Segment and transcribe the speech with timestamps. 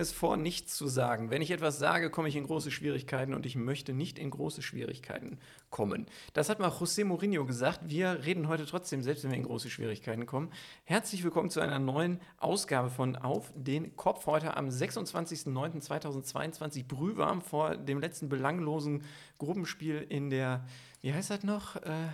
[0.00, 1.30] ziehe es vor, nichts zu sagen.
[1.30, 4.62] Wenn ich etwas sage, komme ich in große Schwierigkeiten und ich möchte nicht in große
[4.62, 6.06] Schwierigkeiten kommen.
[6.32, 7.80] Das hat mal José Mourinho gesagt.
[7.84, 10.50] Wir reden heute trotzdem, selbst wenn wir in große Schwierigkeiten kommen.
[10.84, 14.24] Herzlich willkommen zu einer neuen Ausgabe von Auf den Kopf.
[14.24, 19.04] Heute am 26.09.2022, brühwarm vor dem letzten belanglosen
[19.36, 20.64] Gruppenspiel in der,
[21.02, 21.76] wie heißt das noch?
[21.76, 22.06] Äh,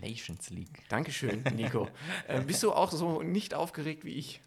[0.00, 0.84] Nations League.
[0.88, 1.86] Dankeschön, Nico.
[2.28, 4.40] äh, bist du auch so nicht aufgeregt wie ich?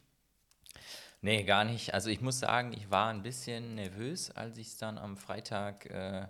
[1.22, 1.94] Nee, gar nicht.
[1.94, 5.86] Also ich muss sagen, ich war ein bisschen nervös, als ich es dann am Freitag
[5.88, 6.28] äh,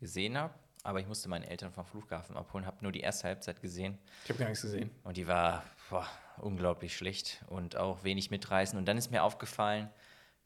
[0.00, 0.54] gesehen habe.
[0.82, 3.98] Aber ich musste meine Eltern vom Flughafen abholen, habe nur die erste Halbzeit gesehen.
[4.24, 4.90] Ich habe gar nichts gesehen.
[5.02, 6.06] Und die war boah,
[6.38, 8.78] unglaublich schlecht und auch wenig mitreißen.
[8.78, 9.88] Und dann ist mir aufgefallen,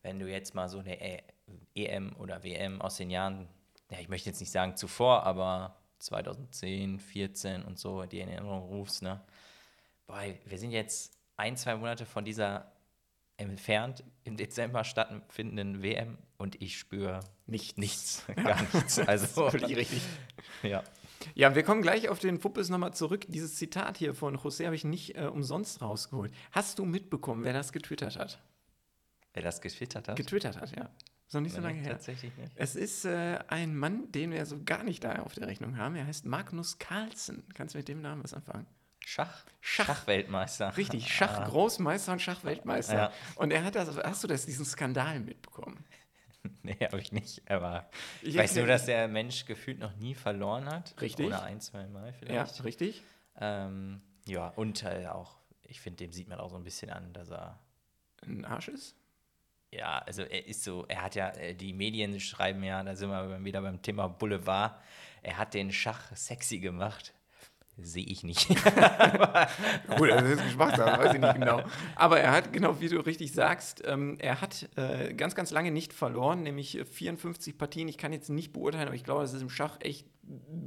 [0.03, 1.23] wenn du jetzt mal so eine e
[1.75, 3.49] EM oder WM aus den Jahren,
[3.91, 8.69] ja, ich möchte jetzt nicht sagen zuvor, aber 2010, 14 und so, die in Erinnerung
[8.69, 9.21] rufst, ne?
[10.07, 12.71] Boah, wir sind jetzt ein, zwei Monate von dieser
[13.39, 18.99] entfernt im Dezember stattfindenden WM und ich spüre nicht nichts, gar nichts.
[19.07, 20.03] Also völlig richtig.
[20.63, 20.83] Ja.
[21.35, 23.27] Ja, wir kommen gleich auf den Fuppes nochmal zurück.
[23.29, 26.33] Dieses Zitat hier von José habe ich nicht äh, umsonst rausgeholt.
[26.53, 28.39] Hast du mitbekommen, wer das getwittert hat?
[29.35, 30.17] Wer das getwittert hat?
[30.17, 30.91] Getwittert hat, ja.
[31.27, 31.93] Ist noch nicht so lange her.
[31.93, 32.53] Tatsächlich nicht.
[32.55, 35.95] Es ist äh, ein Mann, den wir so gar nicht da auf der Rechnung haben.
[35.95, 37.45] Er heißt Magnus Carlsen.
[37.53, 38.67] Kannst du mit dem Namen was anfangen?
[39.11, 39.43] Schach?
[39.63, 39.87] Schach.
[39.87, 40.77] Schachweltmeister.
[40.77, 42.95] Richtig, Schachgroßmeister und Schachweltmeister.
[42.95, 43.13] Ja.
[43.37, 45.83] Und er hat das, hast du das, diesen Skandal mitbekommen?
[46.63, 47.43] Nee, habe ich nicht.
[47.51, 47.89] Aber
[48.23, 50.95] Ich weiß nur, dass der Mensch gefühlt noch nie verloren hat.
[51.01, 51.27] Richtig.
[51.27, 52.65] Oder ein, zwei Mal Ja, vielleicht.
[52.65, 53.03] richtig.
[53.41, 57.13] Ähm, ja, und äh, auch, ich finde, dem sieht man auch so ein bisschen an,
[57.13, 57.59] dass er,
[58.23, 58.95] Ein Arsch ist?
[59.71, 63.11] ja, also er ist so, er hat ja, äh, die Medien schreiben ja, da sind
[63.11, 64.81] wir wieder beim Thema Boulevard,
[65.23, 67.13] er hat den Schach sexy gemacht.
[67.81, 68.49] Sehe ich nicht.
[69.97, 71.63] Gut, das ist Geschmackssache, weiß ich nicht genau.
[71.95, 75.71] Aber er hat, genau wie du richtig sagst, ähm, er hat äh, ganz, ganz lange
[75.71, 77.87] nicht verloren, nämlich äh, 54 Partien.
[77.89, 80.07] Ich kann jetzt nicht beurteilen, aber ich glaube, das ist im Schach echt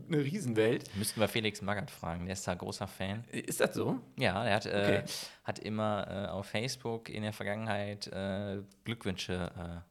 [0.08, 0.90] eine Riesenwelt.
[0.96, 3.26] Müssten wir Felix Magath fragen, der ist da großer Fan.
[3.32, 4.00] Ist das so?
[4.18, 4.96] Ja, er hat, Okay.
[4.98, 5.04] äh,
[5.44, 9.91] hat immer äh, auf Facebook in der Vergangenheit äh, Glückwünsche äh,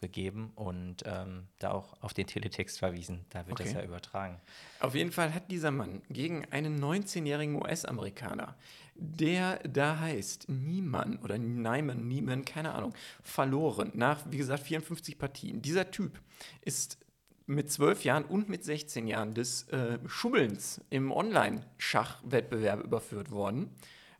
[0.00, 3.24] gegeben und ähm, da auch auf den Teletext verwiesen.
[3.30, 3.78] Da wird das Okay.
[3.78, 4.40] ja übertragen.
[4.80, 8.56] Auf jeden Fall hat dieser Mann gegen einen 19-jährigen US-Amerikaner,
[8.94, 15.62] der da heißt Niemann oder Neiman, Niemann, keine Ahnung, verloren nach, wie gesagt, 54 Partien.
[15.62, 16.20] Dieser Typ
[16.62, 16.98] ist
[17.46, 23.70] mit 12 Jahren und mit 16 Jahren des äh, Schummelns im Online-Schachwettbewerb überführt worden.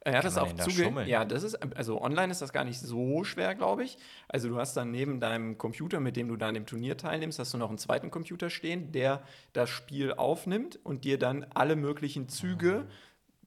[0.02, 0.84] Er hat Kann das auch denn da zuge...
[0.84, 1.08] schummeln?
[1.08, 3.98] Ja, das ist, also online ist das gar nicht so schwer, glaube ich.
[4.28, 7.38] Also du hast dann neben deinem Computer, mit dem du da an dem Turnier teilnimmst,
[7.38, 9.22] hast du noch einen zweiten Computer stehen, der
[9.52, 12.86] das Spiel aufnimmt und dir dann alle möglichen Züge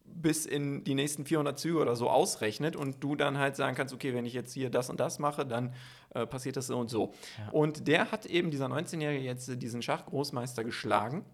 [0.05, 3.93] bis in die nächsten 400 Züge oder so ausrechnet und du dann halt sagen kannst,
[3.93, 5.73] okay, wenn ich jetzt hier das und das mache, dann
[6.13, 7.13] äh, passiert das so und so.
[7.51, 11.25] Und der hat eben, dieser 19-Jährige, jetzt äh, diesen Schachgroßmeister geschlagen.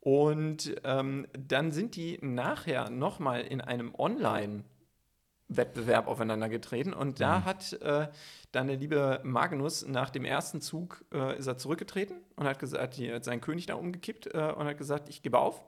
[0.00, 6.94] Und ähm, dann sind die nachher nochmal in einem Online-Wettbewerb aufeinander getreten.
[6.94, 8.08] Und da hat äh,
[8.52, 12.94] dann der liebe Magnus nach dem ersten Zug äh, ist er zurückgetreten und hat gesagt,
[12.94, 15.62] hier hat seinen König da umgekippt äh, und hat gesagt, ich gebe auf.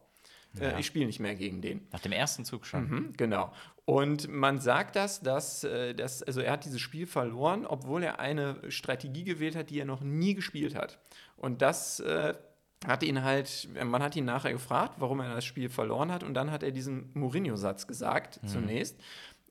[0.59, 0.79] Äh, Ja.
[0.79, 1.87] ich spiele nicht mehr gegen den.
[1.93, 2.89] Nach dem ersten Zug schon.
[2.89, 3.53] Mhm, genau.
[3.85, 8.21] Und man sagt das, dass, äh, dass, also er hat dieses Spiel verloren, obwohl er
[8.21, 10.99] eine Strategie gewählt hat, die er noch nie gespielt hat.
[11.37, 12.35] Und das äh,
[12.87, 16.23] hat ihn halt, man hat ihn nachher gefragt, warum er das Spiel verloren hat.
[16.25, 18.97] Und dann hat er diesen Mourinho-Satz gesagt, zunächst.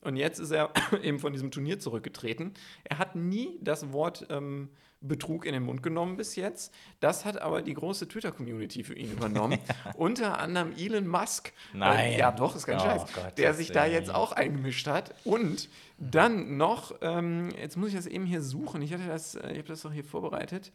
[0.01, 0.71] Und jetzt ist er
[1.03, 2.53] eben von diesem Turnier zurückgetreten.
[2.83, 4.69] Er hat nie das Wort ähm,
[5.03, 6.71] Betrug in den Mund genommen bis jetzt.
[6.99, 9.57] Das hat aber die große Twitter-Community für ihn übernommen.
[9.95, 11.53] Unter anderem Elon Musk.
[11.73, 12.13] Nein.
[12.13, 13.13] Äh, ja, doch, ist kein Oh Scheiß.
[13.13, 15.15] Gott, der sich da jetzt auch eingemischt hat.
[15.23, 18.81] Und dann noch, ähm, jetzt muss ich das eben hier suchen.
[18.83, 20.71] Ich hatte das, äh, ich habe das doch hier vorbereitet.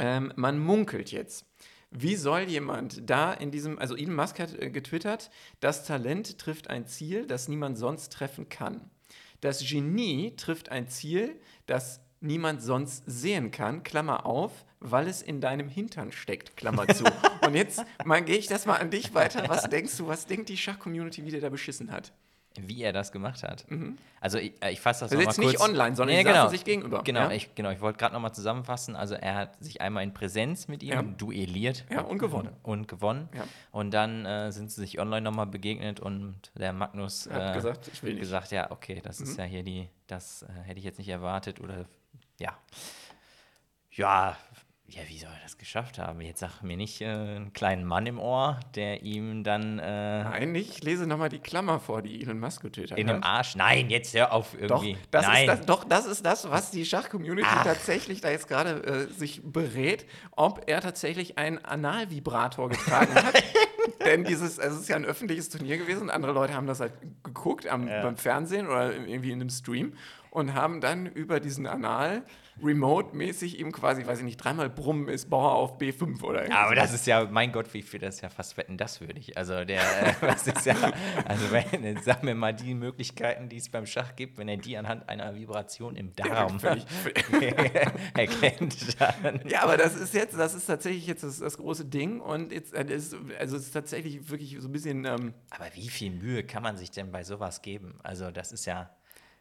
[0.00, 1.44] Ähm, man munkelt jetzt.
[1.90, 5.30] Wie soll jemand da in diesem, also Elon Musk hat äh, getwittert,
[5.60, 8.90] das Talent trifft ein Ziel, das niemand sonst treffen kann.
[9.40, 15.40] Das Genie trifft ein Ziel, das niemand sonst sehen kann, Klammer auf, weil es in
[15.40, 17.04] deinem Hintern steckt, Klammer zu.
[17.46, 17.84] Und jetzt
[18.24, 19.48] gehe ich das mal an dich weiter.
[19.48, 22.12] Was denkst du, was denkt die Schach-Community, wie der da beschissen hat?
[22.56, 23.64] Wie er das gemacht hat.
[24.20, 25.52] Also ich, äh, ich fasse das Also nochmal kurz.
[25.52, 26.48] nicht online, sondern Nee, saßen genau.
[26.48, 27.30] sich gegenüber, Genau, ja?
[27.30, 28.96] ich, genau, ich wollte gerade nochmal zusammenfassen.
[28.96, 31.02] Also er hat sich einmal in Präsenz mit ihm Ja.
[31.02, 31.84] duelliert.
[31.90, 32.50] Ja, und gewonnen.
[32.64, 33.28] Und gewonnen.
[33.34, 33.44] Ja.
[33.70, 37.88] Und dann äh, sind sie sich online nochmal begegnet und der Magnus Hat äh, gesagt,
[37.92, 38.18] ich will nicht.
[38.18, 38.22] Mhm.
[38.22, 41.60] gesagt, ja, okay, das ist ja hier die, das äh, hätte ich jetzt nicht erwartet
[41.60, 41.84] oder
[42.40, 42.58] ja.
[43.92, 44.36] Ja,
[44.90, 46.20] ja, wie soll er das geschafft haben?
[46.20, 49.78] Jetzt sag mir nicht äh, einen kleinen Mann im Ohr, der ihm dann.
[49.78, 53.16] Äh, Nein, ich lese nochmal die Klammer vor, die Elon Musk getötet in hat.
[53.16, 53.54] dem Arsch.
[53.56, 54.96] Nein, jetzt hör auf Doch irgendwie.
[55.10, 55.48] das, Nein.
[55.48, 57.64] ist das, doch, das ist das, was die Schach-Community Ach.
[57.64, 63.42] tatsächlich da jetzt gerade äh, sich berät, ob er tatsächlich einen Analvibrator getragen hat.
[64.04, 66.80] Denn dieses, also es ist ja ein öffentliches Turnier gewesen und andere Leute haben das
[66.80, 66.92] halt
[67.22, 68.02] geguckt am, Ja.
[68.02, 69.94] beim Fernsehen oder irgendwie in einem Stream
[70.30, 72.22] und haben dann über diesen Anal
[72.62, 76.74] remote-mäßig ihm quasi, weiß ich nicht, dreimal brummen ist Bauer auf B5 oder irgendwie Aber
[76.74, 79.36] das ist ja, mein Gott, wie viel das ist ja fast wetten, das würdig.
[79.36, 80.74] Also der, äh, was ist ja,
[81.24, 84.76] also wenn, sag mir mal die Möglichkeiten, die es beim Schach gibt, wenn er die
[84.76, 86.84] anhand einer Vibration im Darm Völlig,
[88.16, 89.40] erkennt, dann.
[89.48, 92.74] Ja, aber das ist jetzt, das ist tatsächlich jetzt das, das große Ding und jetzt,
[92.74, 96.44] äh, ist, also es ist tatsächlich wirklich so ein bisschen, ähm, Aber wie viel Mühe
[96.44, 97.98] kann man sich denn bei sowas geben?
[98.02, 98.90] Also das ist ja,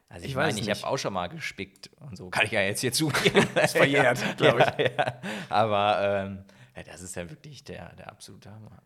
[0.09, 2.51] also ich, Ich weiß meine, ich habe auch schon mal gespickt und so, kann ich
[2.51, 3.47] ja jetzt hier zugeben.
[3.63, 4.85] ist verjährt, glaube ich.
[4.85, 5.21] Ja, ja.
[5.49, 6.43] Aber ähm,
[6.85, 8.81] das ist ja wirklich der, der absolute Hammer.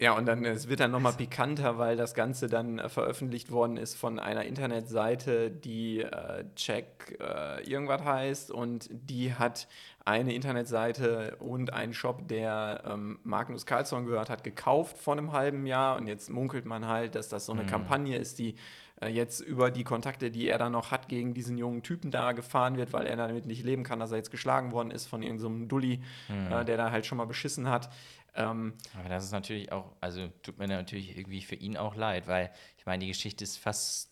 [0.00, 0.12] Ja.
[0.16, 3.96] Und dann, es wird dann nochmal pikanter, weil das Ganze dann äh, veröffentlicht worden ist
[3.96, 9.66] von einer Internetseite, die äh, Check äh, irgendwas heißt und die hat
[10.04, 15.66] eine Internetseite und einen Shop, der ähm, Magnus Carlsson gehört hat, gekauft vor einem halben
[15.66, 18.54] Jahr und jetzt munkelt man halt, dass das so eine Kampagne ist, die
[19.00, 22.32] äh, jetzt über die Kontakte, die er da noch hat, gegen diesen jungen Typen da
[22.32, 25.22] gefahren wird, weil er damit nicht leben kann, dass er jetzt geschlagen worden ist von
[25.22, 27.90] irgendeinem so Dulli, äh, der da halt schon mal beschissen hat.
[28.34, 32.28] Ähm, Aber das ist natürlich auch, also tut mir natürlich irgendwie für ihn auch leid,
[32.28, 34.10] weil ich meine, die Geschichte ist fast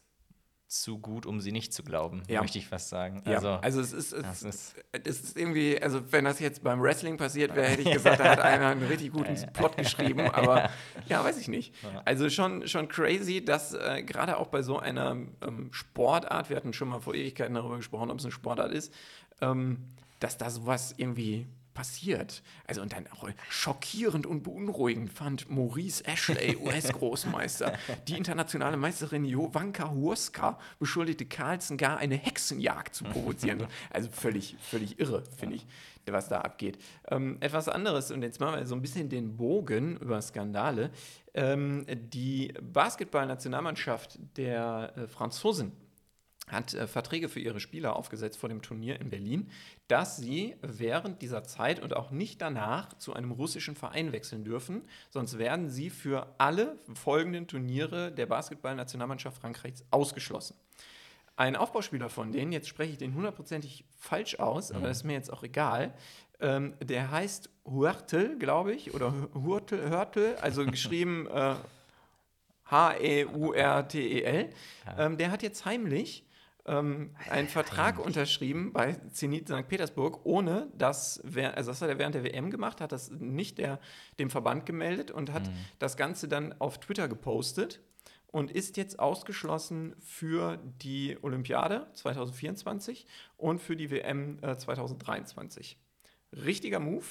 [0.68, 2.40] zu gut, um sie nicht zu glauben, Ja.
[2.40, 3.22] möchte ich fast sagen.
[3.24, 6.82] Ja, Also, also, es ist, es, ist es ist irgendwie, also wenn das jetzt beim
[6.82, 10.70] Wrestling passiert wäre, hätte ich gesagt, da hat einer einen richtig guten Plot geschrieben, aber
[11.08, 11.72] ja, weiß ich nicht.
[12.04, 15.12] Also schon, schon crazy, dass äh, gerade auch bei so einer
[15.46, 18.92] ähm, Sportart, wir hatten schon mal vor Ewigkeiten darüber gesprochen, ob es eine Sportart ist,
[19.40, 19.78] ähm,
[20.18, 21.46] dass da sowas irgendwie
[21.76, 22.42] passiert.
[22.66, 27.74] Also und dann auch schockierend und beunruhigend fand Maurice Ashley, US-Großmeister,
[28.08, 33.66] die internationale Meisterin Jovanka Hurska beschuldigte Carlsen gar eine Hexenjagd zu provozieren.
[33.90, 35.66] Also völlig, völlig irre, finde ich,
[36.06, 36.78] was da abgeht.
[37.08, 40.90] Ähm, etwas anderes, und jetzt machen wir so ein bisschen den Bogen über Skandale.
[41.34, 45.72] Ähm, die Basketballnationalmannschaft der äh, Franzosen
[46.50, 49.50] hat äh, Verträge für ihre Spieler aufgesetzt vor dem Turnier in Berlin,
[49.88, 54.82] dass sie während dieser Zeit und auch nicht danach zu einem russischen Verein wechseln dürfen,
[55.10, 60.56] sonst werden sie für alle folgenden Turniere der Basketballnationalmannschaft Frankreichs ausgeschlossen.
[61.38, 65.12] Ein Aufbauspieler von denen, jetzt spreche ich den hundertprozentig falsch aus, aber das ist mir
[65.12, 65.92] jetzt auch egal,
[66.40, 71.56] ähm, der heißt Huertel, glaube ich, oder Hurtel, Hörtel, also geschrieben äh,
[72.70, 74.50] H-E-U-R-T-E-L.
[74.98, 76.25] Ähm, der hat jetzt heimlich
[76.66, 79.68] ähm, einen Vertrag unterschrieben bei Zenit St.
[79.68, 83.80] Petersburg, ohne dass, also das hat er während der WM gemacht, hat das nicht der,
[84.18, 87.80] dem Verband gemeldet und hat das Ganze dann auf Twitter gepostet
[88.26, 95.78] und ist jetzt ausgeschlossen für die Olympiade 2024 und für die WM äh, 2023.
[96.32, 97.04] Richtiger Move.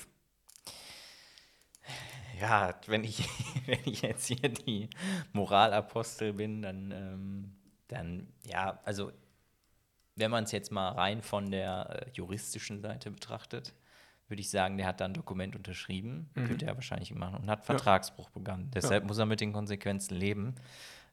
[2.39, 3.27] Ja, wenn ich,
[3.65, 4.89] wenn ich jetzt hier die
[5.33, 7.55] Moralapostel bin, dann, ähm,
[7.87, 9.11] dann ja, also
[10.15, 13.73] wenn man es jetzt mal rein von der äh, juristischen Seite betrachtet,
[14.27, 17.65] würde ich sagen, der hat da ein Dokument unterschrieben, wird er wahrscheinlich machen und hat
[17.65, 18.71] Vertragsbruch begangen.
[18.73, 20.55] Deshalb muss er mit den Konsequenzen leben.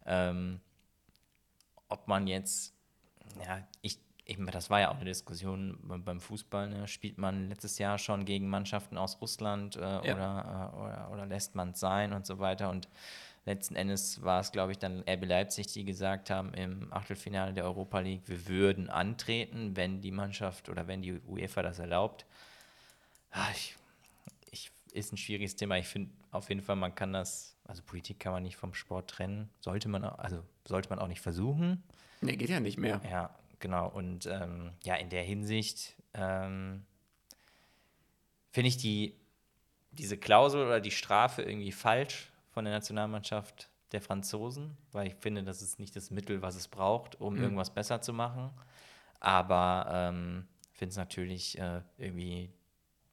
[0.07, 0.61] Ähm,
[1.89, 2.75] ob man jetzt,
[3.45, 6.89] ja, ich, ich, das war ja auch eine Diskussion beim- Fußball, ne?
[6.89, 10.01] spielt man letztes Jahr schon gegen Mannschaften aus Russland äh, oder,
[10.73, 12.71] äh, oder, oder lässt man es sein und so weiter.
[12.71, 12.89] Und
[13.45, 17.65] letzten Endes war es, glaube ich, dann RB Leipzig, die gesagt haben im Achtelfinale der
[17.65, 22.25] Europa League, wir würden antreten, wenn die Mannschaft oder wenn die UEFA das erlaubt.
[23.31, 23.77] Ah, ich,
[24.51, 25.77] ich, ist ein schwieriges Thema.
[25.79, 29.11] Ich finde auf jeden Fall, man kann das, also Politik kann man nicht vom Sport
[29.11, 29.49] trennen.
[29.61, 31.83] Sollte man, auch- also sollte man auch nicht versuchen.
[32.21, 33.01] Nee, geht ja nicht mehr.
[33.11, 33.89] Ja, genau.
[33.89, 36.85] Und ähm, ja, in der Hinsicht ähm,
[38.53, 39.15] finde ich die,
[39.93, 45.43] diese Klausel oder die Strafe irgendwie falsch von der Nationalmannschaft der Franzosen, weil ich finde,
[45.43, 48.51] das ist nicht das Mittel, was es braucht, um irgendwas besser zu machen.
[49.21, 50.47] Aber ähm,
[50.83, 52.51] finde es natürlich äh, irgendwie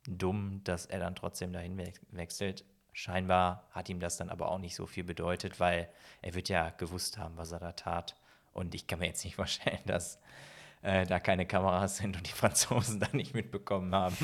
[0.07, 2.65] dumm, dass er dann trotzdem dahin we wechselt.
[2.93, 5.87] Scheinbar hat ihm das dann aber auch nicht so viel bedeutet, weil
[6.23, 8.15] er wird ja gewusst haben, was er da tat.
[8.53, 10.19] Und ich kann mir jetzt nicht vorstellen, dass
[10.81, 14.15] äh, da keine Kameras sind und die Franzosen dann nicht mitbekommen haben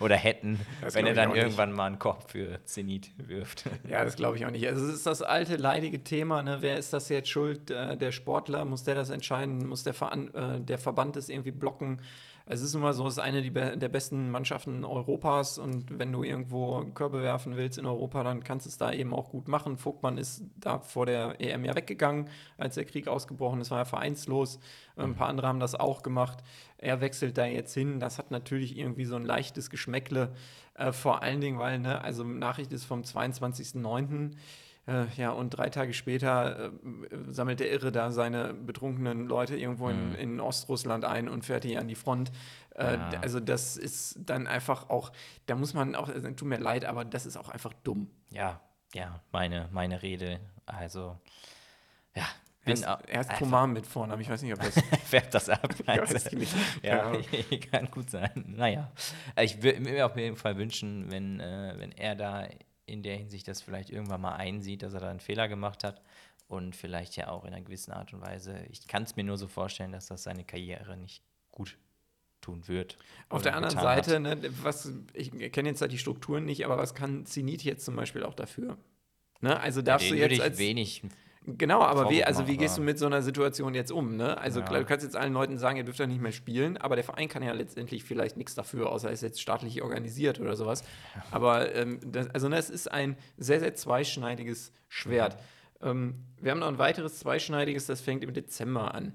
[0.00, 1.42] oder hätten, Das wenn er dann auch nicht.
[1.42, 3.64] irgendwann mal einen Korb für Zenit wirft.
[3.88, 4.66] Ja, das glaube ich auch nicht.
[4.68, 6.58] Also es ist das alte leidige Thema, ne?
[6.60, 7.70] wer ist das jetzt schuld?
[7.70, 9.66] Äh, der Sportler, muss der das entscheiden?
[9.66, 12.00] Muss der, Veran äh, der Verband das irgendwie blocken?
[12.46, 16.84] Es ist immer so, es ist eine der besten Mannschaften Europas und wenn du irgendwo
[16.94, 19.78] Körbe werfen willst in Europa, dann kannst du es da eben auch gut machen.
[19.78, 23.86] Vogtmann ist da vor der EM ja weggegangen, als der Krieg ausgebrochen ist, war er
[23.86, 24.60] vereinslos.
[24.96, 25.14] Ein mhm.
[25.14, 26.44] paar andere haben das auch gemacht.
[26.76, 27.98] Er wechselt da jetzt hin.
[27.98, 30.34] Das hat natürlich irgendwie so ein leichtes Geschmäckle.
[30.74, 34.32] Äh, vor allen Dingen, weil, ne, also Nachricht ist vom 22.09.
[34.86, 36.70] Äh, ja, und drei Tage später äh,
[37.28, 40.14] sammelt der Irre da seine betrunkenen Leute irgendwo in, mhm.
[40.16, 42.32] in Ostrussland ein und fährt die an die Front.
[42.74, 43.20] Äh, ja.
[43.22, 45.12] Also, das ist dann einfach auch,
[45.46, 48.10] da muss man auch, also, tut mir leid, aber das ist auch einfach dumm.
[48.30, 48.60] Ja,
[48.92, 50.40] ja, meine, meine Rede.
[50.66, 51.18] Also,
[52.14, 52.26] ja,
[52.64, 54.22] bin er ist, er ist Thomas mit Vornamen.
[54.22, 54.74] Ich weiß nicht, ob das.
[55.04, 55.74] Färbt das ab?
[56.82, 57.12] ja,
[57.70, 58.44] kann gut sein.
[58.48, 58.90] Naja.
[59.40, 62.46] Ich würde mir auf jeden Fall wünschen, wenn, äh, wenn er da
[62.86, 66.02] in der Hinsicht das vielleicht irgendwann mal einsieht, dass er da einen Fehler gemacht hat
[66.48, 68.64] und vielleicht ja auch in einer gewissen Art und Weise.
[68.70, 71.78] Ich kann es mir nur so vorstellen, dass das seine Karriere nicht gut
[72.40, 72.98] tun wird.
[73.30, 76.94] Auf der anderen Seite, ne, was, ich kenne jetzt da die Strukturen nicht, aber was
[76.94, 78.76] kann Zenit jetzt zum Beispiel auch dafür?
[79.40, 79.58] Ne?
[79.58, 81.02] Also darfst ja, du jetzt als wenig
[81.46, 84.16] Genau, aber wie, also wie gehst du mit so einer Situation jetzt um?
[84.16, 84.38] Ne?
[84.38, 84.66] Also ja.
[84.66, 87.04] klar, du kannst jetzt allen Leuten sagen, ihr dürft ja nicht mehr spielen, aber der
[87.04, 90.84] Verein kann ja letztendlich vielleicht nichts dafür, außer er ist jetzt staatlich organisiert oder sowas.
[91.30, 95.36] Aber ähm, das, also ne, es ist ein sehr, sehr zweischneidiges Schwert.
[95.82, 99.14] Ähm, wir haben noch ein weiteres zweischneidiges, das fängt im Dezember an.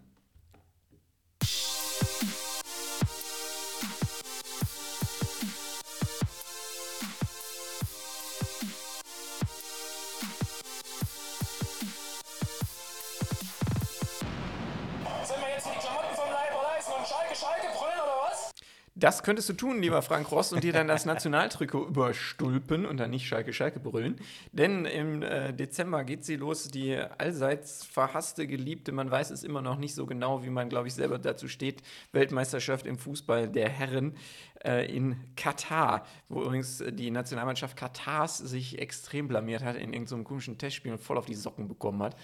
[19.00, 23.12] Das könntest du tun, lieber Frank Ross, und dir dann das Nationaltrikot überstulpen und dann
[23.12, 24.20] nicht Schalke Schalke brüllen.
[24.52, 29.62] Denn im äh, Dezember geht sie los, die allseits verhasste, geliebte, man weiß es immer
[29.62, 33.70] noch nicht so genau, wie man, glaube ich, selber dazu steht, Weltmeisterschaft im Fußball der
[33.70, 34.18] Herren
[34.66, 40.58] äh, in Katar, wo übrigens die Nationalmannschaft Katars sich extrem blamiert hat in irgendeinem komischen
[40.58, 42.18] Testspiel und voll auf die Socken bekommen hat.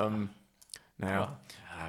[0.00, 0.30] Ähm,
[0.96, 1.20] naja.
[1.20, 1.40] Ja,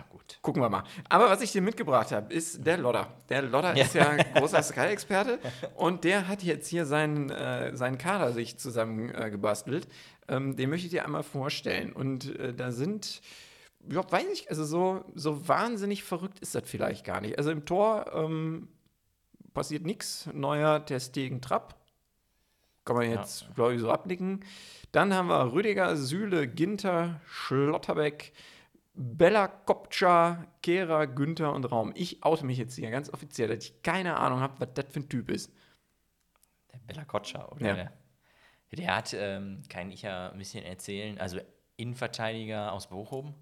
[0.10, 0.40] gut.
[0.42, 0.84] Gucken wir mal.
[1.10, 3.08] Aber was ich dir mitgebracht habe, ist der Lodder.
[3.30, 3.84] Der Lodder ja.
[3.84, 5.40] ist ja großer Sky-Experte
[5.76, 9.86] und der hat jetzt hier seinen, äh, seinen Kader sich zusammengebastelt.
[10.28, 11.92] Äh, ähm, den möchte ich dir einmal vorstellen.
[11.92, 13.22] Und äh, da sind,
[13.90, 17.38] ja, weiß ich, also so, so wahnsinnig verrückt ist das vielleicht gar nicht.
[17.38, 18.70] Also im Tor ähm,
[19.54, 20.30] passiert nichts.
[20.34, 21.76] Neuer Test gegen Trapp.
[22.86, 23.48] Kann man jetzt, ja.
[23.56, 24.44] glaube ich, so abnicken.
[24.92, 28.34] Dann haben wir Rüdiger, Sühle, Ginter, Schlotterbeck,
[28.94, 31.94] Bella Kopcha, Kera, Günther und Raum.
[31.96, 35.00] Ich oute mich jetzt hier ganz offiziell, dass ich keine Ahnung habe, was das für
[35.00, 35.52] ein Typ ist.
[36.74, 37.66] Der Bella Kotcha, oder?
[37.66, 37.74] Ja.
[37.76, 37.92] Der,
[38.74, 41.40] der hat, ähm, kann ich ja ein bisschen erzählen, also
[41.78, 43.34] Innenverteidiger aus Bochum,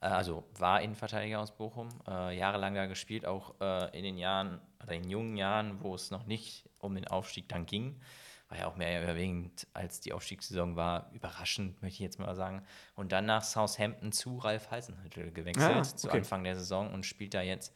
[0.00, 4.60] äh, also war Innenverteidiger aus Bochum, äh, jahrelang da gespielt, auch äh, in den Jahren,
[4.82, 8.00] oder in jungen Jahren, wo es noch nicht um den Aufstieg dann ging
[8.48, 12.64] war ja auch mehr überwiegend, als die Aufstiegssaison war, überraschend, möchte ich jetzt mal sagen.
[12.94, 15.96] Und dann nach Southampton zu Ralf Heisenhüttel gewechselt, ah, okay.
[15.96, 17.74] zu Anfang der Saison und spielt da jetzt,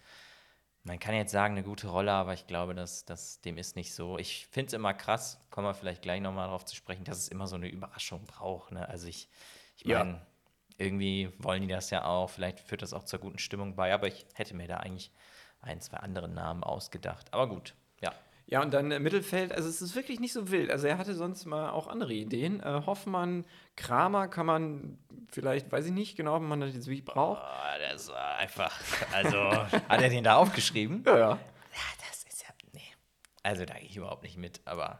[0.85, 3.95] man kann jetzt sagen, eine gute Rolle, aber ich glaube, dass, dass dem ist nicht
[3.95, 4.17] so.
[4.17, 7.29] Ich finde es immer krass, kommen wir vielleicht gleich nochmal darauf zu sprechen, dass es
[7.29, 8.73] immer so eine Überraschung braucht.
[8.73, 8.89] Ne?
[8.89, 9.29] Also ich,
[9.77, 10.27] ich meine, ja.
[10.79, 14.07] irgendwie wollen die das ja auch, vielleicht führt das auch zur guten Stimmung bei, aber
[14.07, 15.11] ich hätte mir da eigentlich
[15.61, 17.35] ein, zwei andere Namen ausgedacht.
[17.35, 17.75] Aber gut,
[18.51, 18.59] ja.
[18.59, 20.73] Ja, und dann im Mittelfeld, also es ist wirklich nicht so wild.
[20.73, 22.59] Also er hatte sonst mal auch andere Ideen.
[22.61, 23.45] Äh, Hoffmann,
[23.77, 24.99] Kramer kann man
[25.31, 27.41] vielleicht, weiß ich nicht genau, ob man das jetzt wirklich braucht.
[27.41, 28.77] Oh, das war einfach,
[29.13, 29.39] also
[29.89, 31.05] hat er den da aufgeschrieben?
[31.07, 31.31] Ja, ja.
[31.31, 31.39] Ja,
[32.09, 32.93] das ist ja, nee.
[33.45, 34.99] Also da gehe ich überhaupt nicht mit, aber.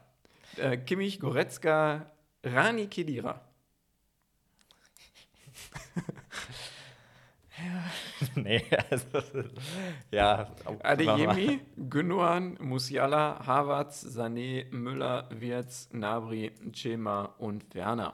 [0.55, 2.09] Äh, Kimmich, Goretzka,
[2.45, 3.41] Rani Kedira.
[8.35, 9.05] nee, also,
[10.11, 10.47] ja.
[10.83, 11.59] Adeyemi,
[11.89, 18.13] Gündogan, Musiala, Havertz, Sané, Müller, Wirtz, Nabri, Cema und Werner.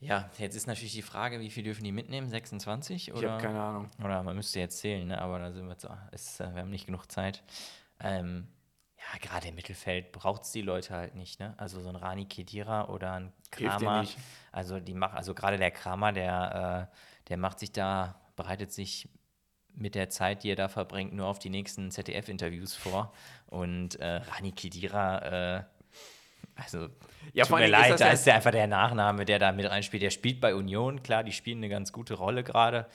[0.00, 2.28] Ja, jetzt ist natürlich die Frage, wie viel dürfen die mitnehmen?
[2.28, 3.12] 26?
[3.12, 3.20] Oder?
[3.20, 3.90] Ich habe keine Ahnung.
[4.04, 5.20] Oder man müsste jetzt zählen, ne?
[5.20, 7.44] aber da sind wir, zu, ist, äh, wir haben nicht genug Zeit.
[8.00, 8.48] Ähm,
[8.98, 11.54] ja, gerade im Mittelfeld braucht es die Leute halt nicht, ne?
[11.56, 14.04] Also so ein Rani Kedira oder ein Kramer.
[14.52, 16.96] Also die machen, also gerade der Kramer, der, äh,
[17.32, 19.08] der macht sich da, bereitet sich
[19.74, 23.10] mit der Zeit, die er da verbringt, nur auf die nächsten ZDF-Interviews vor.
[23.46, 25.64] Und äh, Rani Kedira, äh,
[26.56, 26.90] also
[27.32, 30.02] ja, tut mir leid, ist da ist ja einfach der Nachname, der da mit reinspielt.
[30.02, 32.86] Der spielt bei Union, klar, die spielen eine ganz gute Rolle gerade.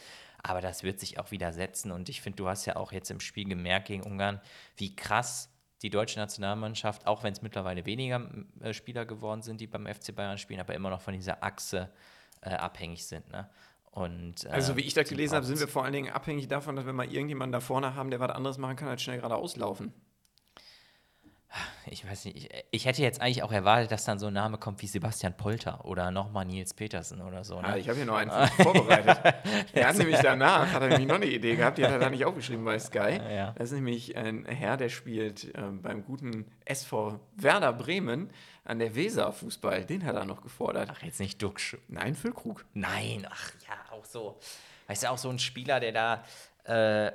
[0.44, 1.92] Aber das wird sich auch wieder setzen.
[1.92, 4.40] Und ich finde, du hast ja auch jetzt im Spiel gemerkt gegen Ungarn,
[4.76, 5.50] wie krass
[5.82, 8.22] die deutsche Nationalmannschaft, auch wenn es mittlerweile weniger
[8.62, 11.90] äh, Spieler geworden sind, die beim FC Bayern spielen, aber immer noch von dieser Achse
[12.42, 13.28] äh, abhängig sind.
[13.32, 13.50] Ne?
[13.98, 16.76] Und, äh, Also, wie ich das gelesen habe, sind wir vor allen Dingen abhängig davon,
[16.76, 19.56] dass wir mal irgendjemanden da vorne haben, der was anderes machen kann, als schnell geradeaus
[19.58, 19.92] laufen.
[21.90, 24.58] Ich weiß nicht, ich, ich hätte jetzt eigentlich auch erwartet, dass dann so ein Name
[24.58, 27.58] kommt wie Sebastian Polter oder nochmal Nils Petersen oder so.
[27.60, 27.80] Ah, Ne?
[27.80, 28.30] ich habe hier noch einen
[28.62, 29.18] vorbereitet.
[29.74, 32.10] Er hat nämlich danach, hat er nämlich noch eine Idee gehabt, die hat er da
[32.10, 33.20] nicht aufgeschrieben bei Sky.
[33.32, 33.52] Ja.
[33.54, 38.30] Das ist nämlich ein Herr, der spielt ähm, beim guten SV Werder Bremen
[38.66, 39.86] an der Weser Fußball.
[39.86, 40.90] Den hat er noch gefordert.
[40.92, 41.78] Ach, jetzt nicht Duxch.
[41.88, 42.66] Nein, Füllkrug.
[42.74, 44.38] Nein, ach ja, auch so.
[44.88, 46.24] Weißt du, auch so ein Spieler, der da
[47.08, 47.12] äh,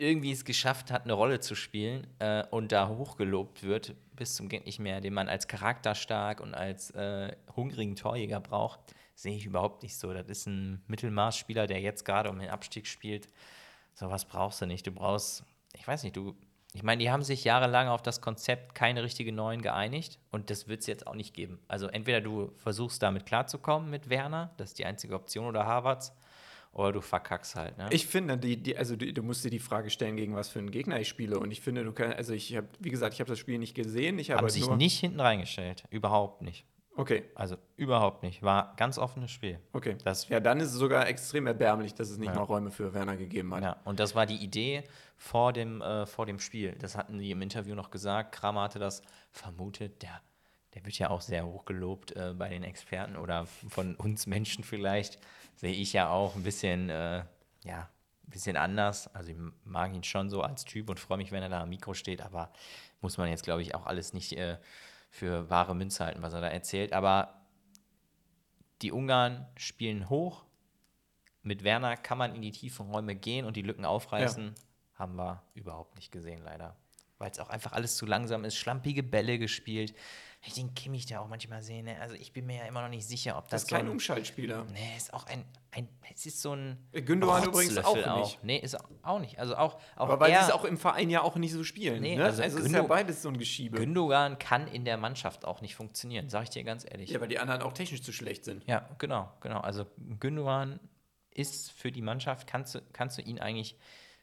[0.00, 4.48] irgendwie es geschafft hat, eine Rolle zu spielen äh, und da hochgelobt wird, bis zum
[4.48, 8.80] Geht nicht mehr, den man als charakterstark und als äh, hungrigen Torjäger braucht,
[9.14, 10.12] sehe ich überhaupt nicht so.
[10.12, 13.28] Das ist ein Mittelmaßspieler, der jetzt gerade um den Abstieg spielt.
[13.92, 14.86] Sowas brauchst du nicht.
[14.86, 16.34] Du brauchst, ich weiß nicht, du.
[16.72, 20.68] Ich meine, die haben sich jahrelang auf das Konzept keine richtige Neuen geeinigt und das
[20.68, 21.58] wird es jetzt auch nicht geben.
[21.66, 26.12] Also entweder du versuchst damit klarzukommen mit Werner, das ist die einzige Option, oder Havertz,
[26.72, 27.76] oder du verkackst halt.
[27.78, 27.88] Ne?
[27.90, 30.58] Ich finde, die, die, also die, du musst dir die Frage stellen, gegen was für
[30.60, 31.38] einen Gegner ich spiele.
[31.38, 33.74] Und ich finde, du kannst, also ich habe, wie gesagt, ich habe das Spiel nicht
[33.74, 34.18] gesehen.
[34.18, 35.84] Ich habe haben halt sich nicht hinten reingestellt.
[35.90, 36.64] Überhaupt nicht.
[36.96, 38.42] Okay, Also überhaupt nicht.
[38.42, 39.58] War ganz offenes Spiel.
[39.72, 39.96] okay.
[40.04, 42.34] Das- ja, dann ist es sogar extrem erbärmlich, dass es nicht Ja.
[42.34, 43.62] mal Räume für Werner gegeben hat.
[43.62, 44.82] Ja, und das war die Idee
[45.16, 46.72] vor dem, äh, vor dem Spiel.
[46.78, 48.32] Das hatten die im Interview noch gesagt.
[48.32, 50.02] Kramer hatte das vermutet.
[50.02, 50.20] Der,
[50.74, 54.62] der wird ja auch sehr hoch gelobt äh, bei den Experten oder von uns Menschen
[54.64, 55.18] vielleicht.
[55.60, 57.22] Sehe ich ja auch ein bisschen, äh,
[57.64, 59.14] ja, ein bisschen anders.
[59.14, 61.68] Also ich mag ihn schon so als Typ und freue mich, wenn er da am
[61.68, 62.50] Mikro steht, aber
[63.02, 64.56] muss man jetzt, glaube ich, auch alles nicht äh,
[65.10, 66.94] für wahre Münze halten, was er da erzählt.
[66.94, 67.42] Aber
[68.80, 70.46] die Ungarn spielen hoch.
[71.42, 74.54] Mit Werner kann man in die tiefen Räume gehen und die Lücken aufreißen.
[74.94, 76.74] Haben wir überhaupt nicht gesehen, leider.
[77.18, 78.56] Weil es auch einfach alles zu langsam ist.
[78.56, 79.94] Schlampige Bälle gespielt.
[80.42, 81.82] Ich den Kimmich da auch manchmal sehe.
[81.82, 82.00] Ne?
[82.00, 83.86] Also ich bin mir ja immer noch nicht sicher, ob Das das, ist kein so
[83.86, 84.64] ein, Umschaltspieler.
[84.72, 85.86] Nee, ist auch ein, ein.
[86.14, 86.78] Es ist so ein.
[86.92, 88.42] Gündogan übrigens auch nicht.
[88.42, 89.38] Nee, ist auch nicht.
[89.38, 89.74] Also auch.
[89.74, 92.00] auch Aber weil sie er, es auch im Verein ja auch nicht so spielen.
[92.00, 92.24] Nee, ne?
[92.24, 93.76] also also, es ist ja Gündo- beides so ein Geschiebe.
[93.76, 97.10] Gündogan kann in der Mannschaft auch nicht funktionieren, sage ich dir ganz ehrlich.
[97.10, 98.64] ja, weil die anderen auch technisch zu schlecht sind.
[98.66, 99.60] Ja, genau, genau.
[99.60, 99.84] Also
[100.20, 100.80] Gündogan
[101.32, 103.76] ist für die Mannschaft, kannst du, kannst du ihn eigentlich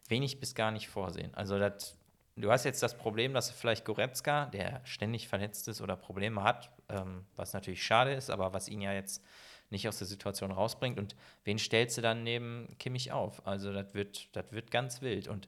[0.08, 1.34] wenig bis gar nicht vorsehen.
[1.36, 1.96] Also das,
[2.38, 6.71] du hast jetzt das Problem, dass vielleicht Goretzka, der ständig verletzt ist oder Probleme hat,
[6.89, 9.23] ähm, was natürlich schade ist, aber was ihn ja jetzt
[9.69, 10.97] nicht aus der Situation rausbringt.
[10.97, 13.45] Und wen stellst du dann neben Kimmich auf?
[13.45, 15.28] Also das wird, das wird ganz wild.
[15.28, 15.47] Und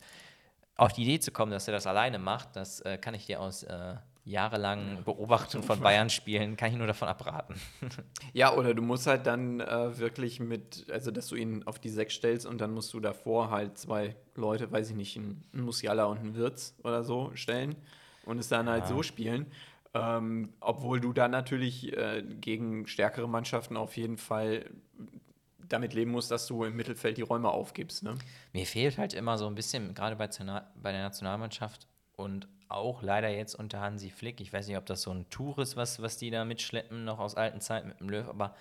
[0.76, 3.40] auf die Idee zu kommen, dass er das alleine macht, das äh, kann ich dir
[3.40, 3.96] aus äh,
[4.30, 7.56] jahrelangen Beobachtungen von Bayern-Spielen, kann ich nur davon abraten.
[8.34, 11.90] Ja, oder du musst halt dann äh, wirklich mit, also dass du ihn auf die
[11.90, 16.06] Sechs stellst und dann musst du davor halt zwei Leute, weiß ich nicht, einen Musiala
[16.06, 17.76] und einen Wirtz oder so stellen
[18.26, 19.48] und es dann halt so spielen.
[19.96, 24.66] Ähm, obwohl du dann natürlich äh, gegen stärkere Mannschaften auf jeden Fall
[25.68, 28.04] damit leben musst, dass du im Mittelfeld die Räume aufgibst.
[28.04, 28.16] Ne?
[28.54, 30.28] Mir fehlt halt immer so ein bisschen, gerade bei,
[30.76, 35.02] bei der Nationalmannschaft und auch leider jetzt unter Hansi Flick, ich weiß nicht, ob das
[35.02, 38.10] so ein Tour ist, was, was die da mitschleppen, noch aus alten Zeiten mit dem
[38.10, 38.56] Löw, aber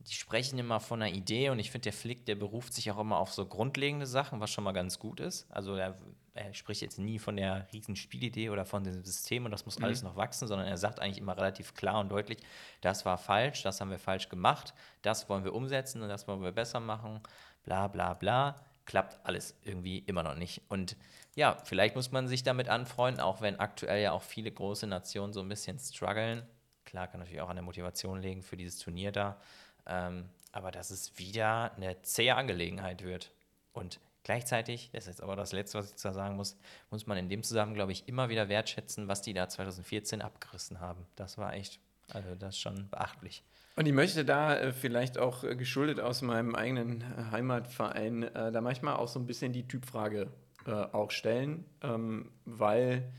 [0.00, 2.98] die sprechen immer von einer Idee und ich finde, der Flick, der beruft sich auch
[2.98, 5.50] immer auf so grundlegende Sachen, was schon mal ganz gut ist.
[5.50, 5.96] Also er,
[6.34, 9.82] er spricht jetzt nie von der riesen Spielidee oder von dem System und das muss
[9.82, 12.38] alles noch wachsen, sondern er sagt eigentlich immer relativ klar und deutlich,
[12.82, 16.42] das war falsch, das haben wir falsch gemacht, das wollen wir umsetzen und das wollen
[16.42, 17.20] wir besser machen,
[17.64, 18.60] bla bla bla.
[18.84, 20.62] Klappt alles irgendwie immer noch nicht.
[20.68, 20.96] Und
[21.36, 25.34] ja, vielleicht muss man sich damit anfreunden, auch wenn aktuell ja auch viele große Nationen
[25.34, 26.42] so ein bisschen strugglen.
[26.86, 29.38] Klar, kann natürlich auch an der Motivation liegen für dieses Turnier da.
[29.86, 33.32] Ähm, aber dass es wieder eine zähe Angelegenheit wird.
[33.74, 36.56] Und gleichzeitig, das ist jetzt aber das Letzte, was ich zu sagen muss,
[36.90, 40.80] muss man in dem Zusammenhang, glaube ich, immer wieder wertschätzen, was die da 2014 abgerissen
[40.80, 41.06] haben.
[41.16, 41.80] Das war echt,
[42.14, 43.44] also das ist schon beachtlich.
[43.74, 48.50] Und ich möchte da äh, vielleicht auch äh, geschuldet aus meinem eigenen äh, Heimatverein äh,
[48.50, 50.32] da manchmal auch so ein bisschen die Typfrage
[50.66, 53.12] äh, auch stellen, ähm, weil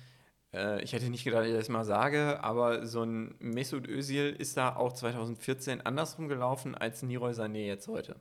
[0.53, 4.35] äh, ich hätte nicht gedacht, dass ich das mal sage, aber so ein Mesut Özil
[4.37, 8.15] ist da auch 2014 andersrum gelaufen als Leroy Sané jetzt heute.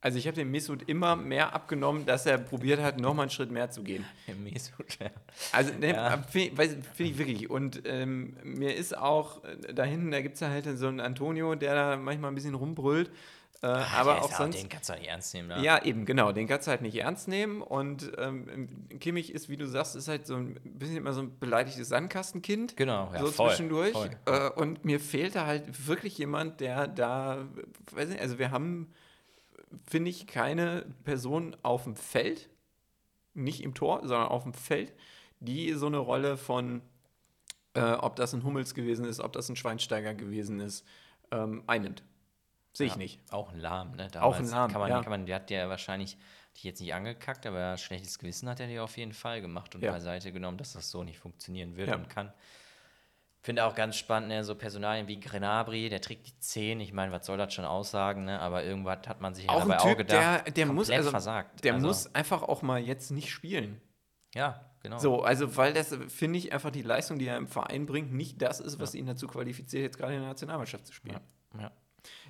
[0.00, 3.50] Also ich habe dem Mesut immer mehr abgenommen, dass er probiert hat, nochmal einen Schritt
[3.50, 4.04] mehr zu gehen.
[4.44, 5.10] Mesut, ja.
[5.50, 6.18] Also, ne, Ja.
[6.18, 6.62] finde
[6.94, 7.50] find ich wirklich.
[7.50, 11.00] Und ähm, mir ist auch äh, da hinten, da gibt es ja halt so einen
[11.00, 13.10] Antonio, der da manchmal ein bisschen rumbrüllt.
[13.60, 14.60] Äh, aber Der auch sonst.
[14.60, 15.48] Den kannst du nicht ernst nehmen.
[15.48, 15.62] Ne?
[15.62, 16.30] Ja, eben, genau.
[16.30, 17.60] Den kannst du halt nicht ernst nehmen.
[17.60, 21.38] Und ähm, Kimmich ist, wie du sagst, ist halt so ein bisschen immer so ein
[21.40, 22.76] beleidigtes Sandkastenkind.
[22.76, 23.92] Genau, ja, so voll, zwischendurch.
[23.92, 24.10] voll.
[24.26, 27.48] Äh, und mir fehlte halt wirklich jemand, der da,
[27.90, 28.92] weiß nicht, also wir haben,
[29.90, 32.48] finde ich, keine Person auf dem Feld,
[33.34, 34.94] nicht im Tor, sondern auf dem Feld,
[35.40, 36.80] die so eine Rolle von,
[37.74, 40.86] äh, ob das ein Hummels gewesen ist, ob das ein Schweinsteiger gewesen ist,
[41.32, 42.04] ähm, einnimmt.
[42.78, 43.20] Sehe ich Ja, nicht.
[43.32, 44.04] Auch ein Lahm, ne?
[44.04, 45.00] Auch ein Damals Lahm, Kann man, ja.
[45.02, 46.16] kann man, der hat ja wahrscheinlich
[46.54, 49.82] dich jetzt nicht angekackt, aber schlechtes Gewissen hat er dir auf jeden Fall gemacht und
[49.82, 49.92] Ja.
[49.92, 51.96] beiseite genommen, dass das so nicht funktionieren wird Ja.
[51.96, 52.32] und kann.
[53.40, 54.42] Finde auch ganz spannend, ne?
[54.44, 56.80] so Personalien wie Grenabri, der trägt die 10.
[56.80, 58.40] Ich meine, was soll das schon aussagen, ne?
[58.40, 60.46] aber irgendwas hat man sich ja Auch dabei ein auch Typ, gedacht.
[60.46, 61.64] der, der muss, also, versagt.
[61.64, 63.80] der also, muss einfach auch mal jetzt nicht spielen.
[64.34, 64.98] Ja, genau.
[64.98, 68.42] So, also weil das, finde ich, einfach die Leistung, die er im Verein bringt, nicht
[68.42, 71.20] das ist, was ihn dazu qualifiziert, jetzt gerade in der Nationalmannschaft zu spielen.
[71.58, 71.70] Ja.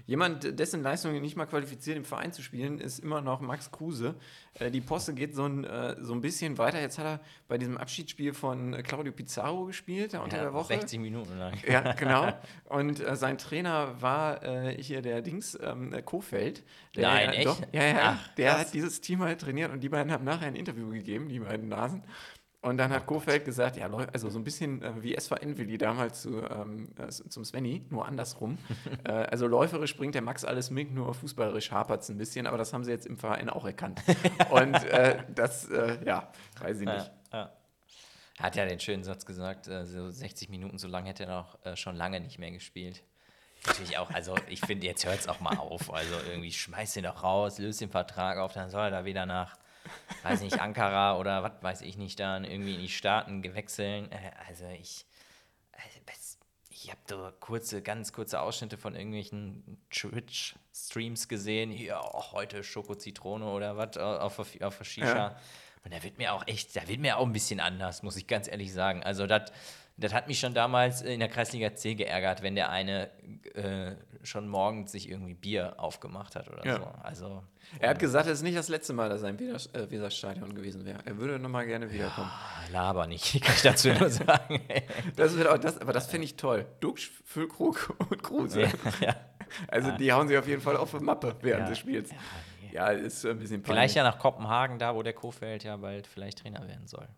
[0.07, 4.14] Jemand, dessen Leistung nicht mal qualifiziert, im Verein zu spielen, ist immer noch Max Kruse.
[4.55, 6.81] Äh, die Poste geht so ein, äh, so ein bisschen weiter.
[6.81, 10.55] Jetzt hat er bei diesem Abschiedsspiel von äh, Claudio Pizarro gespielt, da unter Ja, der
[10.55, 10.69] Woche.
[10.75, 11.55] 60 Minuten lang.
[11.69, 12.33] Ja, genau.
[12.64, 16.64] Und äh, sein Trainer war äh, hier der Dings, ähm, äh, Kofeld.
[16.97, 17.47] Der, Nein, echt?
[17.47, 18.19] Doch, ja, ja.
[18.19, 18.61] Ach, der krass.
[18.61, 21.69] hat dieses Team halt trainiert und die beiden haben nachher ein Interview gegeben, die beiden
[21.69, 22.03] Nasen.
[22.61, 25.79] Und dann Oh hat Kofeld gesagt, ja, also so ein bisschen äh, wie SVN Willi
[25.79, 28.59] damals zu, ähm, äh, zum Svenny, nur andersrum.
[29.05, 32.59] äh, also läuferisch bringt der Max alles mit, nur fußballerisch hapert es ein bisschen, aber
[32.59, 34.03] das haben sie jetzt im Verein auch erkannt.
[34.51, 37.11] und äh, das, äh, ja, weiß ich nicht.
[37.33, 37.53] Ja, ja.
[38.38, 41.29] Er hat ja den schönen Satz gesagt, äh, so 60 Minuten, so lange hätte er
[41.29, 43.05] noch schon lange nicht mehr gespielt.
[43.66, 45.92] Natürlich auch, also ich finde, jetzt hört es auch mal auf.
[45.92, 49.27] Also irgendwie schmeiß ihn doch raus, löst den Vertrag auf, dann soll er da wieder
[49.27, 49.57] nach,
[50.22, 54.11] weiß nicht, Ankara oder was weiß ich nicht, dann irgendwie in die Staaten gewechseln.
[54.12, 55.07] Äh, also ich,
[55.72, 55.98] also
[56.70, 61.70] ich habe so kurze, ganz kurze Ausschnitte von irgendwelchen Twitch-Streams gesehen.
[61.70, 65.16] Hier, auch heute Schoko-Zitrone oder was äh, auf, der- auf der Shisha.
[65.16, 65.37] Ja.
[65.85, 68.27] Und da wird mir auch echt, da wird mir auch ein bisschen anders, muss ich
[68.27, 69.03] ganz ehrlich sagen.
[69.03, 69.51] Also das
[69.99, 73.11] das hat mich schon damals in der Kreisliga C geärgert, wenn der eine
[73.55, 76.77] äh, schon morgens sich irgendwie Bier aufgemacht hat oder Ja.
[76.77, 76.85] so.
[77.03, 77.43] Also
[77.81, 80.85] Er hat gesagt, es ist nicht das letzte Mal, dass er im äh, Weserstadion gewesen
[80.85, 80.99] wäre.
[81.05, 82.31] Er würde nochmal gerne wiederkommen.
[82.31, 84.61] ah, laber nicht, kann ich dazu nur sagen.
[85.17, 86.67] Das wird auch das, aber das fände ich toll.
[86.81, 88.63] Duxch, Füllkrug und Kruse.
[88.63, 88.69] ja,
[89.01, 89.17] ja.
[89.69, 91.69] Also die hauen sich auf jeden Fall auf die Mappe während Ja.
[91.71, 92.11] des Spiels.
[92.71, 96.41] Ja, ist ein bisschen Vielleicht ja nach Kopenhagen, da wo der Kofeld ja bald vielleicht
[96.41, 97.09] Trainer werden soll.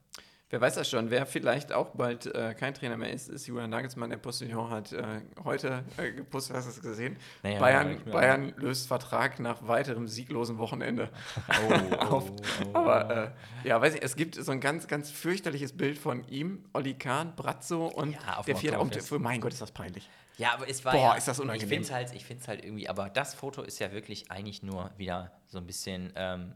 [0.50, 1.10] Wer weiß das schon?
[1.10, 4.10] Wer vielleicht auch bald äh, kein Trainer mehr ist, ist Julian Nagelsmann.
[4.10, 7.16] Der Postillon hat äh, heute äh, gepostet, hast du es gesehen?
[7.44, 11.08] Naja, Bayern, Bayern löst Vertrag nach weiterem sieglosen Wochenende.
[11.48, 12.32] Oh, auf.
[12.72, 13.34] Aber
[13.64, 16.94] äh, ja, weiß ich, es gibt so ein ganz, ganz fürchterliches Bild von ihm, Olli
[16.94, 18.80] Kahn, Brazzo und Ja, auf der vierte.
[18.80, 19.20] Und, Oktoberfest.
[19.20, 20.08] mein Gott, ist das peinlich.
[20.36, 21.62] Ja, aber es war Boah, ja, ist das unangenehm.
[21.62, 24.90] Ich finde es halt, ich halt irgendwie, aber das Foto ist ja wirklich eigentlich nur
[24.96, 26.54] wieder so ein bisschen, ähm,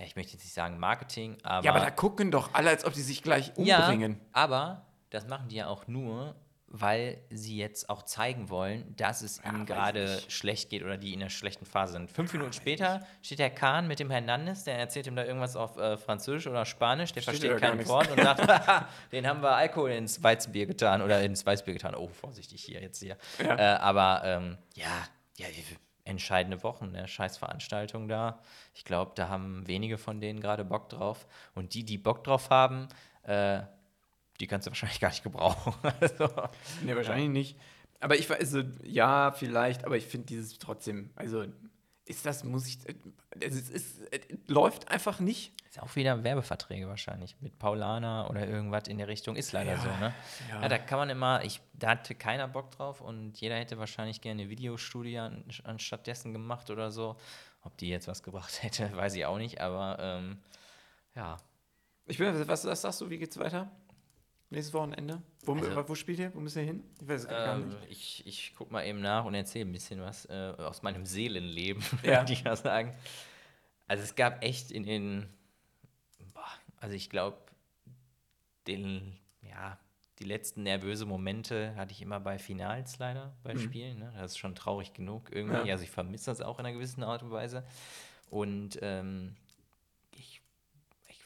[0.00, 1.64] ja, ich möchte jetzt nicht sagen Marketing, aber.
[1.64, 4.18] Ja, aber da gucken doch alle, als ob die sich gleich Ja, umbringen.
[4.32, 6.34] aber das machen die ja auch nur,
[6.72, 11.12] weil sie jetzt auch zeigen wollen, dass es ihnen weiß gerade schlecht geht oder die
[11.12, 12.10] in einer schlechten Phase sind.
[12.10, 15.76] Fünf Minuten später steht der Kahn mit dem Hernandez, der erzählt ihm da irgendwas auf
[15.78, 17.86] äh, Französisch oder Spanisch, der Versteht ja kein.
[17.88, 21.94] Wort und sagt, "Haha, den haben wir Alkohol ins Weizenbier getan oder ins Weißbier getan.
[21.96, 23.16] Oh, vorsichtig hier jetzt hier.
[23.44, 23.56] Ja.
[23.56, 24.86] Äh, aber ähm, ja,
[25.38, 25.46] ja,
[26.10, 27.08] entscheidende Wochen, ne?
[27.08, 28.40] scheiß Veranstaltung da.
[28.74, 31.26] Ich glaube, da haben wenige von denen gerade Bock drauf.
[31.54, 32.88] Und die, die Bock drauf haben,
[33.22, 33.60] äh,
[34.40, 35.74] die kannst du wahrscheinlich gar nicht gebrauchen.
[36.00, 36.28] also,
[36.82, 37.58] Nee, wahrscheinlich nicht.
[38.00, 41.44] Aber ich weiß, also, ja, vielleicht, aber ich finde dieses trotzdem, also
[42.10, 42.94] ist das, muss ich, äh,
[43.40, 45.52] es, ist, es, es läuft einfach nicht.
[45.70, 49.36] ist auch wieder Werbeverträge wahrscheinlich mit Paulana oder irgendwas in der Richtung.
[49.36, 50.14] Ist leider Ja, so, ne?
[50.50, 50.62] ja.
[50.62, 50.68] Ja.
[50.68, 54.42] da kann man immer, ich, da hatte keiner Bock drauf und jeder hätte wahrscheinlich gerne
[54.42, 57.16] eine Videostudie an, anstatt dessen gemacht oder so.
[57.62, 60.38] Ob die jetzt was gebracht hätte, weiß ich auch nicht, aber ähm,
[61.14, 61.36] ja.
[62.06, 63.70] Ich bin, was, was sagst du, wie geht's weiter?
[64.50, 65.22] Nächstes Wochenende?
[65.44, 66.34] Wo, Also- wo spielt ihr?
[66.34, 66.82] Wo müsst ihr hin?
[67.00, 67.90] Ich weiß es gar Ähm, nicht.
[67.90, 71.82] ich ich gucke mal eben nach und erzähle ein bisschen was äh, aus meinem Seelenleben,
[72.02, 72.20] Ja.
[72.22, 72.94] würde ich mal sagen.
[73.86, 75.28] Also es gab echt in den,
[76.34, 76.44] boah,
[76.78, 77.38] also ich glaube,
[78.66, 79.78] den, ja,
[80.18, 83.98] die letzten nervöse Momente hatte ich immer bei Finals leider, bei Spielen.
[84.00, 84.12] Ne?
[84.18, 85.60] Das ist schon traurig genug irgendwie.
[85.60, 85.66] Mhm.
[85.66, 85.72] Ja.
[85.74, 87.64] Also ich vermisse das auch in einer gewissen Art und Weise.
[88.28, 89.34] Und ähm,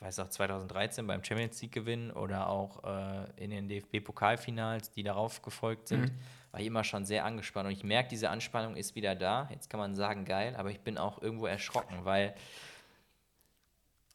[0.05, 5.41] weiß auch 2013 beim Champions League Gewinn oder auch äh, in den DFB-Pokalfinals, die darauf
[5.43, 6.19] gefolgt sind, Mhm.
[6.53, 7.67] war ich immer schon sehr angespannt.
[7.67, 9.49] Und ich merke, diese Anspannung ist wieder da.
[9.51, 12.35] Jetzt kann man sagen, geil, aber ich bin auch irgendwo erschrocken, weil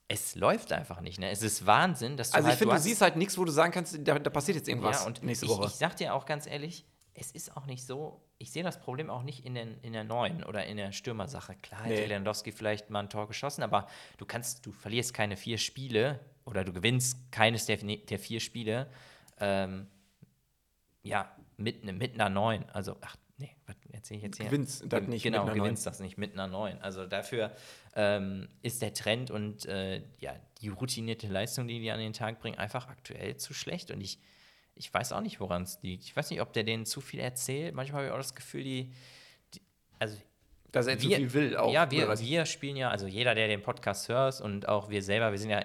[0.07, 1.19] es läuft einfach nicht.
[1.19, 1.29] Ne?
[1.29, 3.45] Es ist Wahnsinn, dass du Also ich halt, finde, du hast- siehst halt nichts, wo
[3.45, 5.65] du sagen kannst, da, da passiert jetzt irgendwas ja, und nächste ich, Woche.
[5.67, 6.83] Ich sag dir auch ganz ehrlich,
[7.19, 10.03] es ist auch nicht so, ich sehe das Problem auch nicht in, den, in der
[10.03, 11.55] neuen oder in der Stürmersache.
[11.61, 11.95] Klar, Nee.
[11.95, 16.19] hätte Lewandowski vielleicht mal ein Tor geschossen, aber du kannst, du verlierst keine vier Spiele
[16.45, 18.89] oder du gewinnst keines der, der vier Spiele,
[19.39, 19.87] ähm,
[21.03, 22.69] ja, mit, ne, mit einer neuen.
[22.69, 24.45] Also, ach, nee, was erzähle ich jetzt hier?
[24.47, 26.81] Gewinnst das nicht Genau, mit einer gewinnst das nicht mit einer neuen.
[26.81, 27.51] Also dafür
[27.95, 32.39] ähm, ist der Trend und äh, ja, die routinierte Leistung, die die an den Tag
[32.39, 33.91] bringen, einfach aktuell zu schlecht.
[33.91, 34.19] Und ich,
[34.79, 36.05] ich weiß auch nicht, woran es liegt.
[36.05, 37.75] Ich weiß nicht, ob der denen zu viel erzählt.
[37.75, 38.91] Manchmal habe ich auch das Gefühl, die,
[39.53, 39.61] die
[39.99, 40.15] also
[40.71, 41.71] Dass er zu viel will auch.
[41.73, 45.31] Ja, wir, wir spielen ja, also jeder, der den Podcast hört und auch wir selber,
[45.31, 45.63] wir sind ja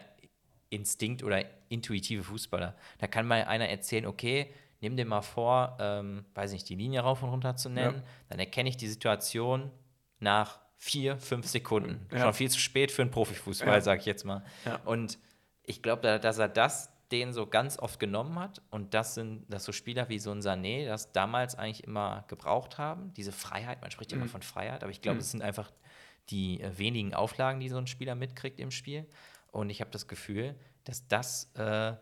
[0.70, 2.74] Instinkt- oder intuitive Fußballer.
[2.98, 7.00] Da kann mal einer erzählen, okay, nimm dir mal vor, ähm, weiß nicht, die Linie
[7.00, 8.02] rauf und runter zu nennen, Ja.
[8.30, 9.70] dann erkenne ich die Situation
[10.18, 12.04] nach vier, fünf Sekunden.
[12.12, 12.18] Ja.
[12.22, 13.80] Schon viel zu spät für einen Profifußball, Ja.
[13.80, 14.44] sag ich jetzt mal.
[14.64, 14.80] Ja.
[14.84, 15.18] Und
[15.62, 18.62] ich glaube, da, dass er das den so ganz oft genommen hat.
[18.70, 22.78] Und das sind das so Spieler wie so ein Sané, das damals eigentlich immer gebraucht
[22.78, 24.18] haben, diese Freiheit, man spricht Mhm.
[24.18, 25.70] immer von Freiheit, aber ich glaube, es sind einfach
[26.30, 29.06] die äh, wenigen Auflagen, die so ein Spieler mitkriegt im Spiel.
[29.52, 31.92] Und ich habe das Gefühl, dass das äh,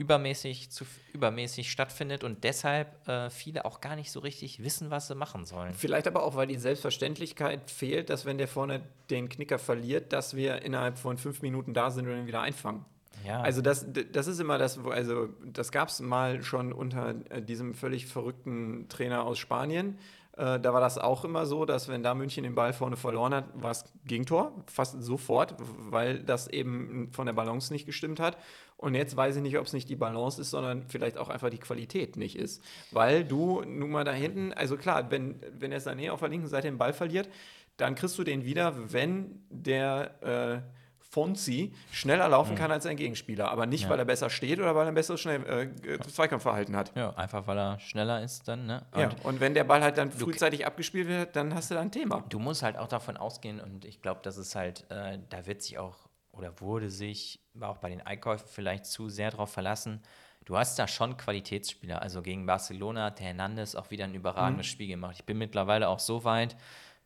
[0.00, 5.08] übermäßig, zu, übermäßig stattfindet und deshalb äh, viele auch gar nicht so richtig wissen, was
[5.08, 5.74] sie machen sollen.
[5.74, 10.34] Vielleicht aber auch, weil die Selbstverständlichkeit fehlt, dass wenn der vorne den Knicker verliert, dass
[10.34, 12.86] wir innerhalb von fünf Minuten da sind und ihn wieder einfangen.
[13.26, 17.42] Ja, Also das, das ist immer das, also das gab es mal schon unter äh,
[17.42, 19.98] diesem völlig verrückten Trainer aus Spanien.
[20.36, 23.34] Äh, da war das auch immer so, dass wenn da München den Ball vorne verloren
[23.34, 28.36] hat, war es Gegentor, fast sofort, weil das eben von der Balance nicht gestimmt hat.
[28.76, 31.50] Und jetzt weiß ich nicht, ob es nicht die Balance ist, sondern vielleicht auch einfach
[31.50, 32.62] die Qualität nicht ist.
[32.90, 36.48] Weil du nun mal da hinten, also klar, wenn, wenn der Sané auf der linken
[36.48, 37.28] Seite den Ball verliert,
[37.76, 40.79] dann kriegst du den wieder, wenn der äh,
[41.10, 43.50] Fonzi schneller laufen kann als sein Gegenspieler.
[43.50, 46.92] Aber nicht, weil er besser steht oder weil er ein besseres Schnell äh, Zweikampfverhalten hat.
[46.96, 48.86] ja, einfach weil er schneller ist dann, ne?
[48.96, 51.80] Ja, Und und wenn der Ball halt dann frühzeitig abgespielt wird, dann hast du da
[51.80, 52.24] ein Thema.
[52.28, 55.62] Du musst halt auch davon ausgehen und ich glaube, dass es halt, äh, da wird
[55.62, 55.96] sich auch
[56.32, 60.02] oder wurde sich auch bei den Einkäufen vielleicht zu sehr darauf verlassen.
[60.44, 62.00] Du hast da schon Qualitätsspieler.
[62.02, 65.16] Also gegen Barcelona hat der Hernandez auch wieder ein überragendes Spiel gemacht.
[65.18, 66.56] Ich bin mittlerweile auch so weit.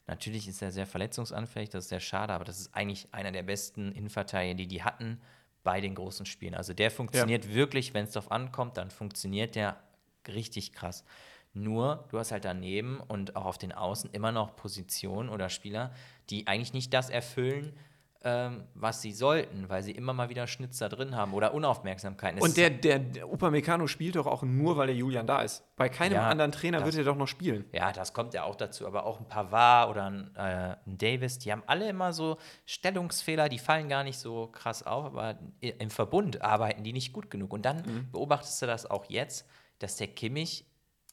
[0.06, 3.42] Natürlich ist er sehr verletzungsanfällig, das ist sehr schade, aber das ist eigentlich einer der
[3.42, 5.20] besten Innenverteidiger, die die hatten
[5.62, 6.54] bei den großen Spielen.
[6.54, 9.82] Also der funktioniert wirklich, wenn es darauf ankommt, dann funktioniert der
[10.28, 11.04] richtig krass.
[11.54, 15.92] Nur, du hast halt daneben und auch auf den Außen immer noch Positionen oder Spieler,
[16.28, 17.76] die eigentlich nicht das erfüllen,
[18.24, 22.40] ähm, was sie sollten, weil sie immer mal wieder Schnitzer drin haben oder Unaufmerksamkeiten.
[22.40, 25.62] Und der, der, der Upamecano spielt doch auch nur, weil der Julian da ist.
[25.76, 27.66] Bei keinem Ja, anderen Trainer das- wird er doch noch spielen.
[27.72, 31.38] Ja, das kommt ja auch dazu, aber auch ein Pavard oder ein, äh, ein Davis,
[31.38, 35.90] die haben alle immer so Stellungsfehler, die fallen gar nicht so krass auf, aber im
[35.90, 37.52] Verbund arbeiten die nicht gut genug.
[37.52, 38.10] Und dann Mhm.
[38.10, 39.46] beobachtest du das auch jetzt,
[39.78, 40.66] dass der Kimmich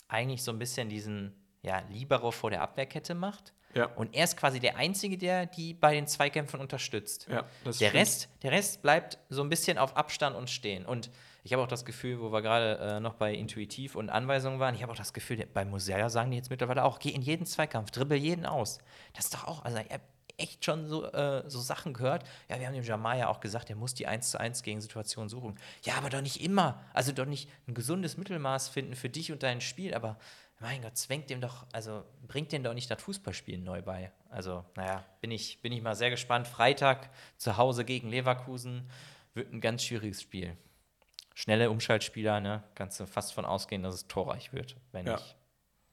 [0.07, 3.53] eigentlich so ein bisschen diesen ja, Libero vor der Abwehrkette macht.
[3.73, 3.85] Ja.
[3.85, 7.27] Und er ist quasi der Einzige, der die bei den Zweikämpfen unterstützt.
[7.29, 7.93] Ja, der, stimmt.
[7.93, 10.85] Rest, der Rest bleibt so ein bisschen auf Abstand und stehen.
[10.85, 11.09] Und
[11.43, 14.75] ich habe auch das Gefühl, wo wir gerade äh, noch bei Intuitiv und Anweisungen waren,
[14.75, 17.45] ich habe auch das Gefühl, bei Musella sagen die jetzt mittlerweile auch, geh in jeden
[17.45, 18.79] Zweikampf, dribbel jeden aus.
[19.13, 20.03] Das ist doch auch, also ich habe
[20.37, 22.23] echt schon so, äh, so Sachen gehört.
[22.49, 24.81] Ja, wir haben dem Jamal ja auch gesagt, er muss die 1 zu 1 gegen
[24.81, 25.57] Situationen suchen.
[25.83, 26.83] Ja, aber doch nicht immer.
[26.93, 30.17] Also doch nicht ein gesundes Mittelmaß finden für dich und dein Spiel, aber
[30.61, 34.11] mein Gott, zwängt dem doch, also bringt dem doch nicht das Fußballspielen neu bei.
[34.29, 36.47] Also, naja, bin ich, bin ich mal sehr gespannt.
[36.47, 38.89] Freitag zu Hause gegen Leverkusen
[39.33, 40.55] wird ein ganz schwieriges Spiel.
[41.33, 42.63] Schnelle Umschaltspieler, ne?
[42.75, 45.13] Kannst du fast von ausgehen, dass es torreich wird, wenn Ja.
[45.13, 45.35] nicht.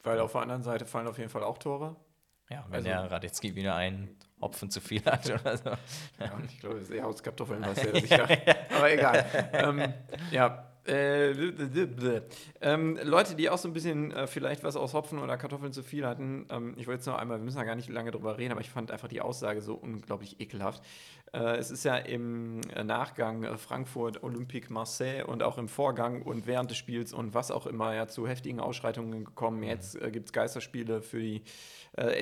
[0.02, 1.96] Weil auf der anderen Seite fallen auf jeden Fall auch Tore.
[2.50, 5.70] Ja, wenn Also- der Radetzky wieder einen Hopfen zu viel hat oder so.
[5.70, 8.24] Ja, ich glaube, das ist eher aus Kartoffeln, was der sich da.
[8.76, 9.26] Aber egal.
[9.52, 9.92] ähm,
[10.30, 10.64] ja.
[10.86, 11.32] Äh,
[12.60, 15.82] ähm, Leute, die auch so ein bisschen äh, vielleicht was aus Hopfen oder Kartoffeln zu
[15.82, 18.38] viel hatten, ähm, ich wollte jetzt noch einmal, wir müssen da gar nicht lange drüber
[18.38, 20.82] reden, aber ich fand einfach die Aussage so unglaublich ekelhaft.
[21.32, 26.22] Äh, es ist ja im äh, Nachgang äh, Frankfurt, Olympique Marseille und auch im Vorgang
[26.22, 29.62] und während des Spiels und was auch immer ja zu heftigen Ausschreitungen gekommen.
[29.62, 31.42] Jetzt äh, gibt es Geisterspiele für die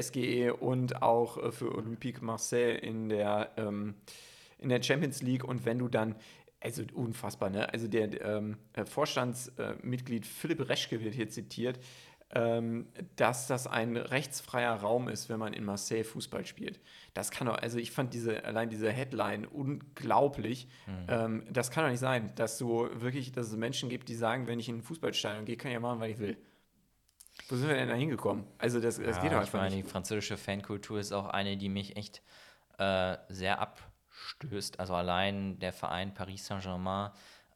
[0.00, 3.94] SGE und auch für Olympique Marseille in der, ähm,
[4.58, 5.44] in der Champions League.
[5.44, 6.14] Und wenn du dann,
[6.60, 7.72] also unfassbar, ne?
[7.72, 11.78] Also der ähm, äh, Vorstandsmitglied Philipp Reschke wird hier zitiert,
[12.34, 16.80] ähm, dass das ein rechtsfreier Raum ist, wenn man in Marseille Fußball spielt.
[17.14, 20.66] Das kann doch, also ich fand diese, allein diese Headline unglaublich.
[21.08, 24.48] Ähm, das kann doch nicht sein, dass du wirklich, dass es Menschen gibt, die sagen,
[24.48, 26.36] wenn ich in ein Fußballstadion gehe, kann ich ja machen, was ich will.
[27.48, 28.44] Wo sind wir denn da hingekommen?
[28.58, 29.86] Also das, das Ja, geht doch ich einfach meine, nicht.
[29.86, 32.22] die französische Fankultur ist auch eine, die mich echt
[32.78, 33.60] äh, sehr
[34.36, 34.80] abstößt.
[34.80, 37.10] Also allein der Verein Paris Saint-Germain,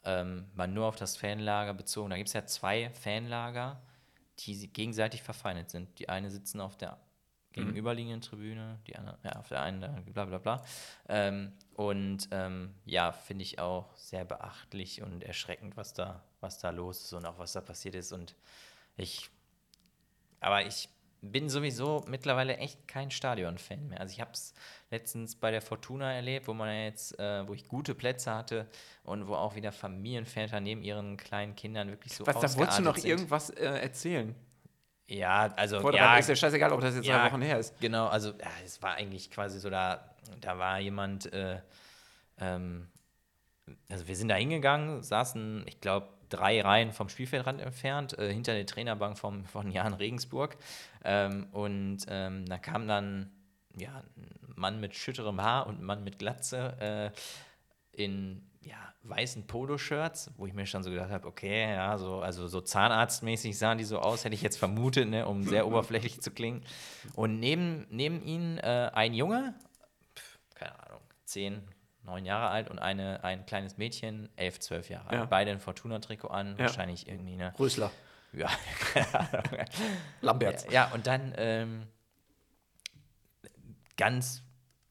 [0.05, 2.11] ähm, mal nur auf das Fanlager bezogen.
[2.11, 3.81] Da gibt es ja zwei Fanlager,
[4.39, 5.99] die gegenseitig verfeindet sind.
[5.99, 6.99] Die eine sitzen auf der
[7.53, 9.81] gegenüberliegenden Tribüne, die andere, ja, auf der einen,
[10.13, 10.65] bla bla bla.
[11.09, 16.71] Ähm, und ähm, ja, finde ich auch sehr beachtlich und erschreckend, was da, was da
[16.71, 18.13] los ist und auch was da passiert ist.
[18.13, 18.37] Und
[18.97, 19.31] ich
[20.41, 20.89] aber ich
[21.23, 24.01] bin sowieso mittlerweile echt kein Stadion-Fan mehr.
[24.01, 24.55] Also ich habe es
[24.91, 28.67] letztens bei der Fortuna erlebt, wo man jetzt, äh, wo ich gute Plätze hatte
[29.05, 32.83] und wo auch wieder Familienväter neben ihren kleinen Kindern wirklich so Was, da wolltest du
[32.83, 33.11] noch sind.
[33.11, 34.35] irgendwas äh, erzählen?
[35.07, 37.79] Ja, also Vor ja, ist ja scheißegal, ob das jetzt ja, zwei Wochen her ist.
[37.81, 41.59] Genau, also ja, es war eigentlich quasi so, da, da war jemand, äh,
[42.39, 42.87] ähm,
[43.89, 48.55] also wir sind da hingegangen, saßen, ich glaube, drei Reihen vom Spielfeldrand entfernt, äh, hinter
[48.55, 50.57] der Trainerbank vom, von Jan Regensburg.
[51.05, 53.31] Ähm, und ähm, da kam dann
[53.77, 57.13] ja, ein Mann mit schütterem Haar und ein Mann mit Glatze
[57.95, 62.21] äh, in ja, weißen Poloshirts, wo ich mir schon so gedacht habe, okay, ja, so,
[62.21, 66.21] also so zahnarztmäßig sahen die so aus, hätte ich jetzt vermutet, ne, um sehr oberflächlich
[66.21, 66.63] zu klingen.
[67.15, 69.55] Und neben, neben ihnen äh, ein Junge,
[70.55, 71.63] keine Ahnung, zehn,
[72.11, 75.19] neun Jahre alt und eine, ein kleines Mädchen, elf, zwölf Jahre alt.
[75.19, 75.25] Ja.
[75.27, 76.65] Beide ein Fortuna-Trikot an, Ja.
[76.67, 77.53] wahrscheinlich irgendwie, ne?
[77.59, 77.91] Rösler.
[78.33, 78.49] Ja.
[80.21, 80.65] Lamberts.
[80.67, 81.87] Ja, ja, und dann ähm,
[83.97, 84.43] ganz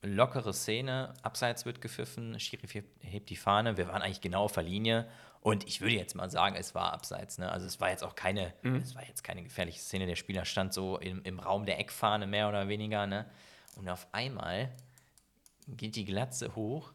[0.02, 2.68] lockere Szene, abseits wird gepfiffen, Schiri
[3.02, 5.08] hebt- die Fahne, wir waren eigentlich genau auf der Linie
[5.42, 7.52] und ich würde jetzt mal sagen, es war abseits, ne?
[7.52, 10.74] Also es war jetzt auch keine, es war jetzt keine gefährliche Szene, der Spieler stand
[10.74, 13.26] so im, im Raum der Eckfahne mehr oder weniger, ne?
[13.76, 14.70] Und auf einmal
[15.68, 16.92] geht die Glatze hoch,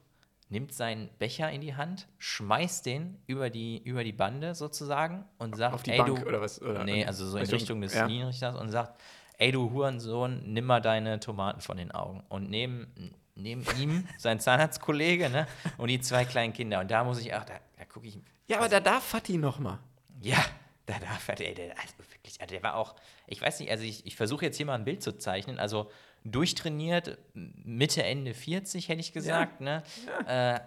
[0.55, 5.57] nimmt seinen Becher in die Hand, schmeißt den über die, über die Bande sozusagen und
[5.57, 6.63] sagt, Auf die ey Bank du, oder was?
[6.63, 8.07] Oder nee, also so in Richtung- Richtung des ja.
[8.07, 9.01] Linienrichters und sagt,
[9.39, 12.23] ey du Hurensohn, nimm mal deine Tomaten von den Augen.
[12.29, 12.87] Und neben,
[13.35, 16.79] neben ihm sein Zahnarztkollege ne, und die zwei kleinen Kinder.
[16.81, 19.59] Und da muss ich auch, da, da gucke ich, Ja, aber da darf Fatih noch
[19.59, 19.81] mal.
[20.23, 20.39] ja,
[20.87, 22.95] da darf er, der, also wirklich, also der war auch,
[23.27, 25.91] ich weiß nicht, also ich, ich versuche jetzt hier mal ein Bild zu zeichnen, also
[26.25, 29.83] durchtrainiert, Mitte, Ende 40, hätte ich gesagt, ne?
[30.27, 30.61] Äh, äh,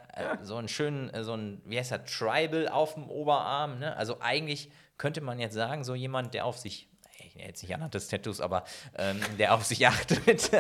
[0.43, 3.95] so einen schönen, äh, so ein, wie heißt das, Tribal auf dem Oberarm, ne?
[3.97, 6.87] Also eigentlich könnte man jetzt sagen, so jemand, der auf sich,
[7.33, 8.65] jetzt nicht anhand des Tattoos, aber
[8.97, 10.51] ähm, der auf sich achtet.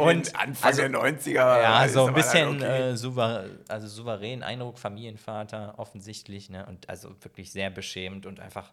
[0.00, 1.34] Und Anfang also- der 90er.
[1.34, 2.90] Ja, so ein bisschen okay.
[2.90, 6.66] äh, souver also souverän Eindruck, Familienvater offensichtlich, ne?
[6.66, 8.70] Und also wirklich sehr beschämend und einfach,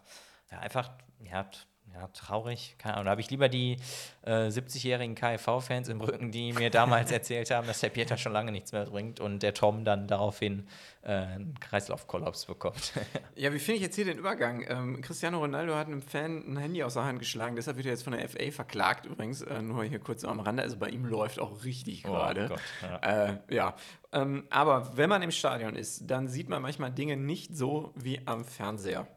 [0.51, 1.45] ja, einfach, ja,
[1.93, 2.75] ja traurig.
[2.77, 3.05] Keine Ahnung.
[3.05, 3.77] Da habe ich lieber die
[4.23, 8.51] äh, 70-jährigen KFV-Fans im Rücken, die mir damals erzählt haben, dass der Peter schon lange
[8.51, 10.67] nichts mehr bringt und der Tom dann daraufhin
[11.03, 12.93] äh, einen Kreislaufkollaps bekommt.
[13.35, 14.63] Ja, wie finde ich jetzt hier den Übergang?
[14.67, 17.93] Ähm, Cristiano Ronaldo hat einem Fan ein Handy aus der Hand geschlagen, deshalb wird er
[17.93, 19.05] jetzt von der FA verklagt.
[19.07, 22.47] Übrigens, äh, nur hier kurz am Rande, also bei ihm läuft auch richtig Oh gerade.
[22.49, 22.59] Gott,
[23.01, 23.75] Äh, ja,
[24.11, 28.21] ähm, aber wenn man im Stadion ist, dann sieht man manchmal Dinge nicht so wie
[28.25, 29.07] am Fernseher.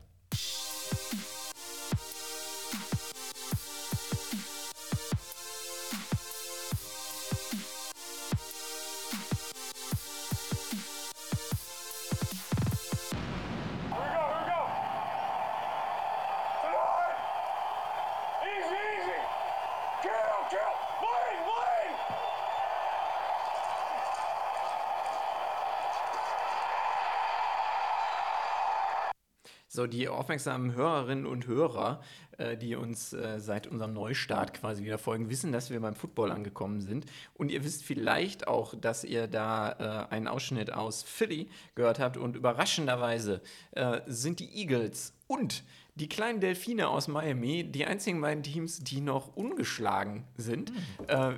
[29.86, 32.00] Die aufmerksamen Hörerinnen und Hörer,
[32.38, 36.30] äh, die uns äh, seit unserem Neustart quasi wieder folgen, wissen, dass wir beim Football
[36.30, 37.06] angekommen sind.
[37.34, 42.16] Und ihr wisst vielleicht auch, dass ihr da äh, einen Ausschnitt aus Philly gehört habt.
[42.16, 43.40] Und überraschenderweise
[43.72, 45.64] äh, sind die Eagles und
[45.96, 50.72] die kleinen Delfine aus Miami die einzigen beiden Teams, die noch ungeschlagen sind.
[51.08, 51.32] Äh,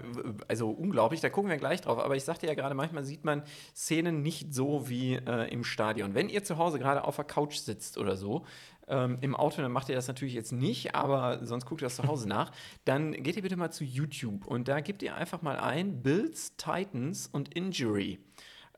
[0.49, 1.99] also unglaublich, da gucken wir gleich drauf.
[1.99, 3.43] Aber ich sagte ja gerade, manchmal sieht man
[3.75, 6.15] Szenen nicht so wie äh, im Stadion.
[6.15, 8.45] Wenn ihr zu Hause gerade auf der Couch sitzt oder so,
[8.89, 11.97] ähm, im Auto, dann macht ihr das natürlich jetzt nicht, aber sonst guckt ihr das
[11.97, 12.51] zu Hause nach.
[12.85, 16.57] Dann geht ihr bitte mal zu YouTube und da gebt ihr einfach mal ein Bills,
[16.57, 18.19] Titans und Injury.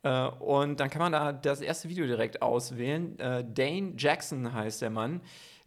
[0.03, 3.19] Äh, und dann kann man da das erste Video direkt auswählen.
[3.19, 5.21] Äh, Dane Jackson heißt der Mann.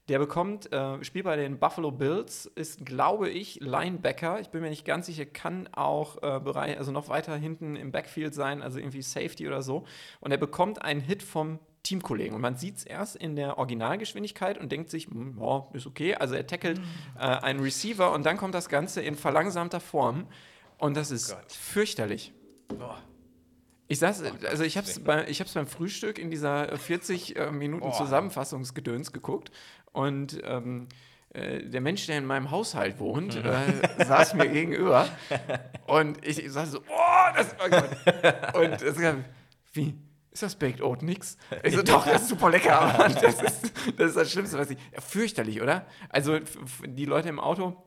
[0.09, 4.41] Der bekommt, äh, spielt bei den Buffalo Bills, ist, glaube ich, Linebacker.
[4.41, 7.91] Ich bin mir nicht ganz sicher, kann auch äh, Bereich, also noch weiter hinten im
[7.91, 9.85] Backfield sein, also irgendwie Safety oder so.
[10.19, 12.35] Und er bekommt einen Hit vom Teamkollegen.
[12.35, 16.15] Und man sieht es erst in der Originalgeschwindigkeit und denkt sich, hm, ja, ist okay.
[16.15, 16.81] Also er tackelt
[17.15, 20.27] äh, einen Receiver und dann kommt das Ganze in verlangsamter Form.
[20.77, 22.33] Und das ist fürchterlich.
[23.87, 27.51] Ich saß, also ich habe es bei, ich beim Frühstück in dieser äh, 40 äh,
[27.51, 29.51] Minuten Zusammenfassungsgedöns geguckt
[29.93, 30.87] und ähm,
[31.33, 35.07] äh, der Mensch, der in meinem Haushalt wohnt, äh, saß mir gegenüber
[35.87, 38.55] und ich saß so, oh, das oh Gott.
[38.55, 39.15] Und es gab,
[39.73, 39.95] wie,
[40.31, 41.37] ist das Baked Oat nix?
[41.63, 44.69] Ich so, doch, das ist super lecker, aber das ist das, ist das Schlimmste, was
[44.69, 45.85] ich, fürchterlich, oder?
[46.09, 46.39] Also
[46.85, 47.83] die Leute im Auto,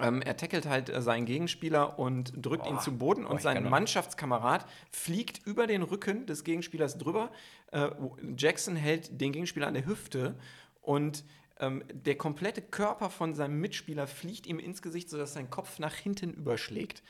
[0.00, 3.68] ähm, er tackelt halt äh, seinen Gegenspieler und drückt ihn zu Boden und ich sein
[3.68, 7.30] Mannschaftskamerad fliegt über den Rücken des Gegenspielers drüber.
[7.72, 7.88] Äh,
[8.36, 10.36] Jackson hält den Gegenspieler an der Hüfte
[10.82, 11.24] und
[11.60, 15.94] ähm, der komplette Körper von seinem Mitspieler fliegt ihm ins Gesicht, sodass sein Kopf nach
[15.94, 17.02] hinten überschlägt.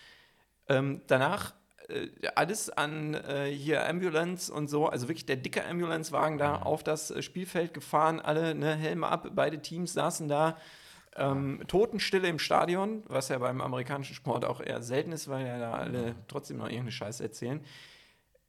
[0.68, 1.54] Ähm, danach
[1.88, 6.82] äh, alles an äh, hier Ambulance und so, also wirklich der dicke Ambulancewagen da auf
[6.84, 10.56] das äh, Spielfeld gefahren, alle ne, Helme ab, beide Teams saßen da.
[11.16, 15.58] Ähm, Totenstille im Stadion, was ja beim amerikanischen Sport auch eher selten ist, weil ja
[15.58, 17.64] da alle trotzdem noch irgendeine Scheiße erzählen.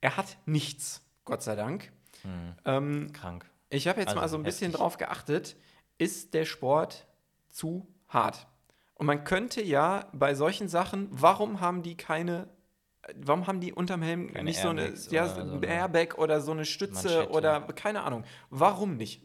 [0.02, 1.92] Er hat nichts, Gott sei Dank.
[2.66, 3.46] Ähm, Krank.
[3.70, 4.80] ich habe jetzt Also mal so ein bisschen heftig.
[4.82, 5.56] drauf geachtet,
[6.00, 7.06] ist der Sport
[7.50, 8.48] zu hart?
[8.96, 12.50] Und man könnte ja bei solchen Sachen, warum haben die keine,
[13.16, 16.42] warum haben die unterm Helm Keine nicht so eine, Airbags ja, so eine Airbag oder
[16.42, 17.30] so eine Stütze Manschette.
[17.30, 18.26] oder keine Ahnung.
[18.50, 19.22] Warum nicht?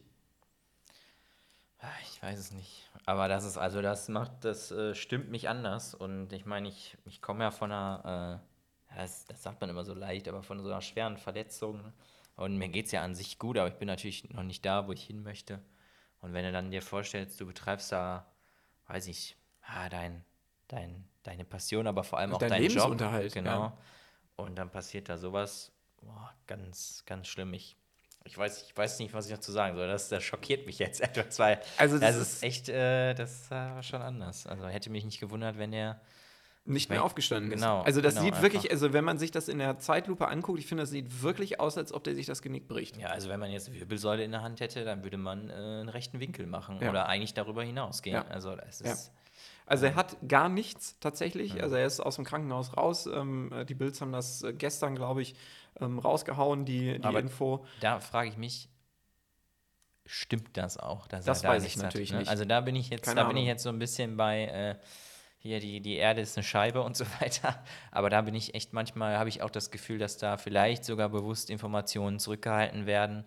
[1.79, 2.89] Ah, Ich weiß es nicht.
[3.07, 5.95] Aber das ist, also das macht, das äh, stimmt mich anders.
[5.95, 8.41] Und ich meine, ich, ich komme ja von einer,
[8.91, 11.93] äh, das, das sagt man immer so leicht, aber von so einer schweren Verletzung.
[12.37, 14.87] Und mir geht es ja an sich gut, aber ich bin natürlich noch nicht da,
[14.89, 15.61] wo ich hin möchte.
[16.25, 18.27] Und wenn du dann dir vorstellst, du betreibst da,
[18.87, 20.25] weiß ich, ah, dein,
[20.69, 22.71] dein, deine Passion, aber vor allem auch Dein dein Job.
[22.71, 23.51] Lebensunterhalt, Genau.
[23.51, 23.79] ja.
[24.37, 25.71] Und dann passiert da sowas,
[26.01, 27.53] boah, ganz, ganz schlimm.
[27.53, 27.77] Ich,
[28.25, 29.87] ich, weiß, ich weiß nicht, was ich dazu sagen soll.
[29.87, 33.51] Das, das schockiert mich jetzt etwas, weil Also das das ist- ist echt, äh, das
[33.51, 34.47] war schon anders.
[34.47, 36.01] Also hätte mich nicht gewundert, wenn er.
[36.67, 37.87] Nicht mehr aufgestanden genau, ist.
[37.87, 38.71] Also das genau, sieht wirklich, einfach.
[38.73, 41.77] also wenn man sich das in der Zeitlupe anguckt, ich finde, das sieht wirklich aus,
[41.77, 42.97] als ob der sich das Genick bricht.
[42.97, 45.91] Ja, also wenn man jetzt Wirbelsäule in der Hand hätte, dann würde man äh, einen
[45.91, 46.89] rechten Winkel machen Ja.
[46.89, 48.15] oder eigentlich darüber hinausgehen.
[48.17, 48.25] Ja.
[48.29, 48.63] Also Ja.
[48.63, 49.13] ist.
[49.67, 51.63] Also er hat gar nichts tatsächlich.
[51.63, 53.07] Also er ist aus dem Krankenhaus raus.
[53.07, 55.35] Ähm, äh, die Bills haben das äh, gestern, glaube ich,
[55.81, 57.65] ähm, rausgehauen, die, die Aber Info.
[57.81, 58.69] Da frage ich mich,
[60.07, 61.07] stimmt das auch?
[61.09, 62.21] Dass Das er da weiß ich natürlich hat, ne?
[62.21, 62.31] nicht.
[62.31, 63.49] Also da bin ich jetzt, Keine da bin ich Ahnung.
[63.49, 64.75] jetzt so ein bisschen bei äh,
[65.45, 67.63] hier die, die Erde ist eine Scheibe und so weiter.
[67.91, 71.11] Aber da bin ich echt manchmal, habe ich auch das Gefühl, dass da vielleicht sogar
[71.11, 73.25] bewusst Informationen zurückgehalten werden.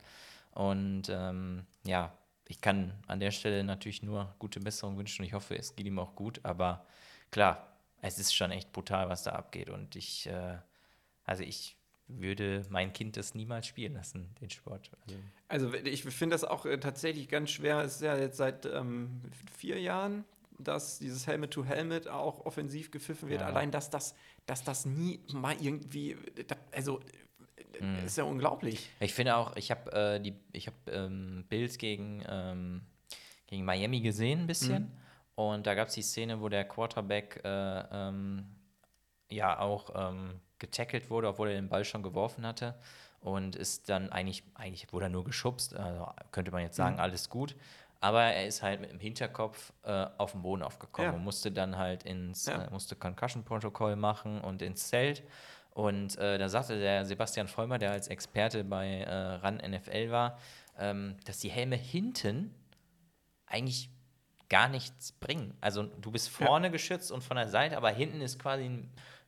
[0.52, 2.12] Und ähm, ja,
[2.48, 6.00] ich kann an der Stelle natürlich nur gute Besserung wünschen ich hoffe, es geht ihm
[6.00, 6.40] auch gut.
[6.44, 6.86] Aber
[7.30, 9.70] klar, es ist schon echt brutal, was da abgeht.
[9.70, 10.58] Und ich, äh,
[11.24, 11.76] also ich
[12.08, 14.90] würde mein Kind das niemals spielen lassen, den Sport.
[15.50, 17.82] Also, Also ich finde das auch äh, tatsächlich ganz schwer.
[17.82, 19.22] Es ist ja jetzt seit ähm,
[19.56, 20.26] vier Jahren,
[20.60, 23.42] dass dieses Helmet to Helmet auch offensiv gepfiffen wird.
[23.42, 23.48] Ja.
[23.48, 26.18] Allein, dass das, dass das nie mal irgendwie,
[26.72, 27.00] also
[27.80, 28.06] Mhm.
[28.06, 28.90] ist ja unglaublich.
[29.00, 32.82] ich finde auch, ich habe äh, die, ich habe ähm, Bills gegen, ähm,
[33.46, 34.92] gegen Miami gesehen ein bisschen.
[35.36, 38.46] Und da gab es die Szene, wo der Quarterback äh, ähm,
[39.30, 42.74] ja auch ähm, getackelt wurde, obwohl er den Ball schon geworfen hatte.
[43.20, 47.30] Und ist dann eigentlich, eigentlich wurde er nur geschubst, also könnte man jetzt sagen, alles
[47.30, 47.56] gut.
[48.00, 51.16] Aber er ist halt mit dem Hinterkopf äh, auf den Boden aufgekommen Ja.
[51.18, 52.66] und musste dann halt ins, Ja.
[52.66, 55.24] äh, musste Concussion-Protokoll machen und ins Zelt.
[55.72, 60.38] Und äh, da sagte der Sebastian Vollmer, der als Experte bei äh, RAN NFL war,
[60.80, 62.54] ähm, dass die Helme hinten
[63.46, 63.90] eigentlich
[64.50, 65.56] gar nichts bringen.
[65.62, 68.70] Also du bist vorne geschützt und von der Seite, aber hinten ist quasi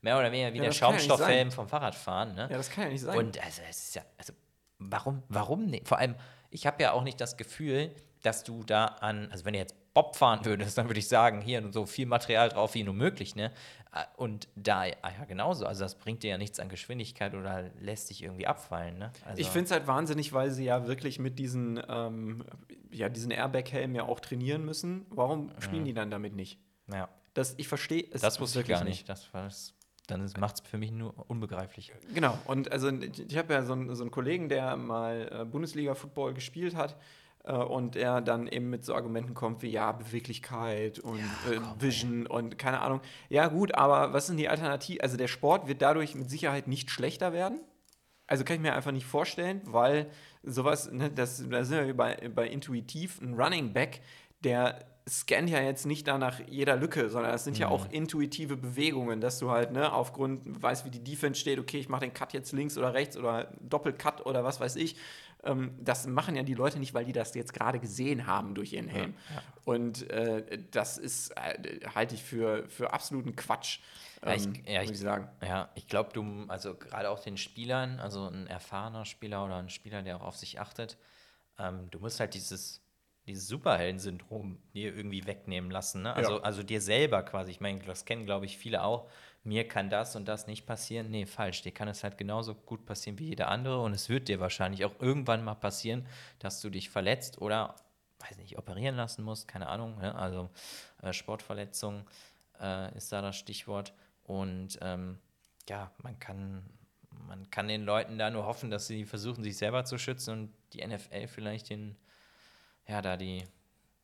[0.01, 2.35] mehr oder weniger wie Ja, der kann ja Schaumstoffhelm vom Fahrradfahren.
[2.35, 2.47] Ne?
[2.49, 3.17] Ja, das kann ja nicht sein.
[3.17, 4.33] Und also es ist ja, also
[4.77, 5.87] warum, warum nicht?
[5.87, 6.15] Vor allem,
[6.51, 9.75] ich habe ja auch nicht das Gefühl, dass du da an, also wenn du jetzt
[9.93, 13.35] Bob fahren würdest, dann würde ich sagen, hier so viel Material drauf wie nur möglich,
[13.35, 13.51] ne?
[13.93, 17.69] Äh, Und da ah ja genauso, also das bringt dir ja nichts an Geschwindigkeit oder
[17.79, 19.11] lässt dich irgendwie abfallen, ne?
[19.25, 22.43] Also, Ich finde es halt wahnsinnig, weil sie ja wirklich mit diesen, ähm,
[22.91, 25.05] ja, diesen Airbag-Helmen ja auch trainieren müssen.
[25.09, 26.59] Warum spielen die dann damit nicht?
[26.91, 29.09] ja, Das, ich verstehe es das wusste ich wirklich gar nicht.
[29.09, 29.73] Das war das,
[30.07, 31.91] dann macht es für mich nur unbegreiflich.
[32.13, 36.33] Genau, und also ich habe ja so einen, so einen Kollegen, der mal äh, Bundesliga-Football
[36.33, 36.95] gespielt hat
[37.43, 42.57] und er dann eben mit so Argumenten kommt wie, ja, Beweglichkeit und äh, Vision und
[42.57, 43.01] keine Ahnung.
[43.29, 45.01] Ja gut, aber was sind die Alternativen?
[45.01, 47.59] Also der Sport wird dadurch mit Sicherheit nicht schlechter werden.
[48.27, 50.11] Also kann ich mir einfach nicht vorstellen, weil
[50.43, 54.01] sowas, ne, das, da sind wir bei, bei intuitiv, ein Running Back,
[54.43, 59.19] der scannt ja jetzt nicht danach jeder Lücke, sondern das sind ja auch intuitive Bewegungen,
[59.21, 62.33] dass du halt, ne, aufgrund, weißt, wie die Defense steht, okay, ich mache den Cut
[62.33, 64.95] jetzt links oder rechts oder Doppelcut oder was weiß ich.
[65.43, 68.73] Ähm, das machen ja die Leute nicht, weil die das jetzt gerade gesehen haben durch
[68.73, 69.13] ihren Helm.
[69.65, 73.79] Und äh, das ist, äh, halte ich für, für absoluten Quatsch.
[74.25, 74.89] Ja, ich- ähm, ja, ich-.
[75.41, 79.69] Ja, ich glaube, du, also gerade auch den Spielern, also ein erfahrener Spieler oder ein
[79.69, 80.97] Spieler, der auch auf sich achtet,
[81.57, 82.81] ähm, du musst halt dieses,
[83.29, 86.01] dieses Superhelden-Syndrom dir irgendwie wegnehmen lassen.
[86.01, 86.13] Ne?
[86.13, 86.43] Also, Ja.
[86.43, 87.51] also dir selber quasi.
[87.51, 89.09] Ich meine, das kennen, glaube ich, viele auch.
[89.43, 91.09] Mir kann das und das nicht passieren.
[91.11, 91.61] Nee, falsch.
[91.61, 93.81] Dir kann es halt genauso gut passieren wie jeder andere.
[93.81, 96.05] Und es wird dir wahrscheinlich auch irgendwann mal passieren,
[96.39, 97.75] dass du dich verletzt oder,
[98.19, 99.47] weiß nicht, operieren lassen musst.
[99.47, 99.97] Keine Ahnung.
[99.99, 100.13] Ne?
[100.15, 100.49] Also
[101.01, 102.05] äh, Sportverletzung
[102.59, 103.93] äh, ist da das Stichwort.
[104.23, 105.19] Und ähm,
[105.69, 106.63] ja, man kann,
[107.27, 110.53] man kann den Leuten da nur hoffen, dass sie versuchen, sich selber zu schützen und
[110.73, 111.95] die NFL vielleicht den,
[112.89, 113.43] ja, da die,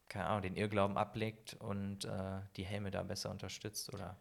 [0.07, 4.17] keine Ahnung, den Irrglauben ablegt und äh, die Helme da besser unterstützt oder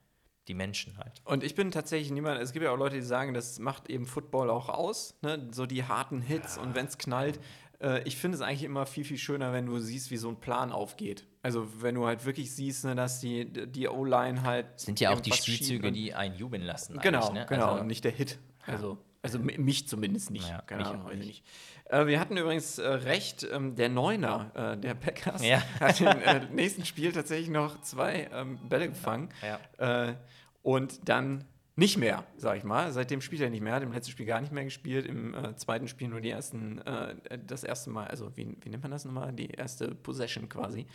[0.48, 1.22] die Menschen halt.
[1.24, 4.06] Und ich bin tatsächlich niemand, es gibt ja auch Leute, die sagen, das macht eben
[4.06, 5.48] Football auch aus, ne?
[5.52, 7.40] so die harten Hits und wenn es knallt.
[7.80, 10.40] Äh, ich finde es eigentlich immer viel, viel schöner, wenn du siehst, wie so ein
[10.40, 11.26] Plan aufgeht.
[11.42, 14.80] Also wenn du halt wirklich siehst, ne, dass die, die O-Line halt.
[14.80, 16.98] Sind ja auch die Spielzüge, die einen jubeln lassen.
[17.00, 17.46] Genau, ne?
[17.48, 18.38] genau, Also, und nicht der Hit.
[18.66, 20.48] Also, also mi- mich zumindest nicht.
[20.48, 21.44] Ja, Keine Ahnung, auch weiß ich nicht.
[21.86, 25.60] Äh, wir hatten übrigens äh, recht, ähm, der Neuner äh, der Packers Ja.
[25.80, 29.30] hat im nächsten Spiel tatsächlich noch zwei ähm, Bälle gefangen.
[29.42, 30.14] Ja.
[30.62, 31.44] Und dann
[31.76, 32.92] nicht mehr, sag ich mal.
[32.92, 35.56] Seitdem spielt er nicht mehr, hat im letzten Spiel gar nicht mehr gespielt, im äh,
[35.56, 39.04] zweiten Spiel nur die ersten, äh, das erste Mal, also wie, wie nennt man das
[39.04, 39.32] nochmal?
[39.32, 40.86] Die erste Possession quasi.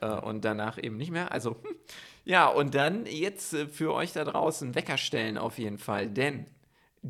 [0.00, 1.30] Äh, und danach eben nicht mehr.
[1.30, 1.56] Also,
[2.24, 6.46] ja, und dann jetzt für euch da draußen Wecker stellen auf jeden Fall, denn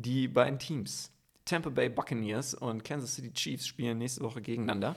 [0.01, 1.11] die beiden Teams,
[1.45, 4.95] Tampa Bay Buccaneers und Kansas City Chiefs, spielen nächste Woche gegeneinander.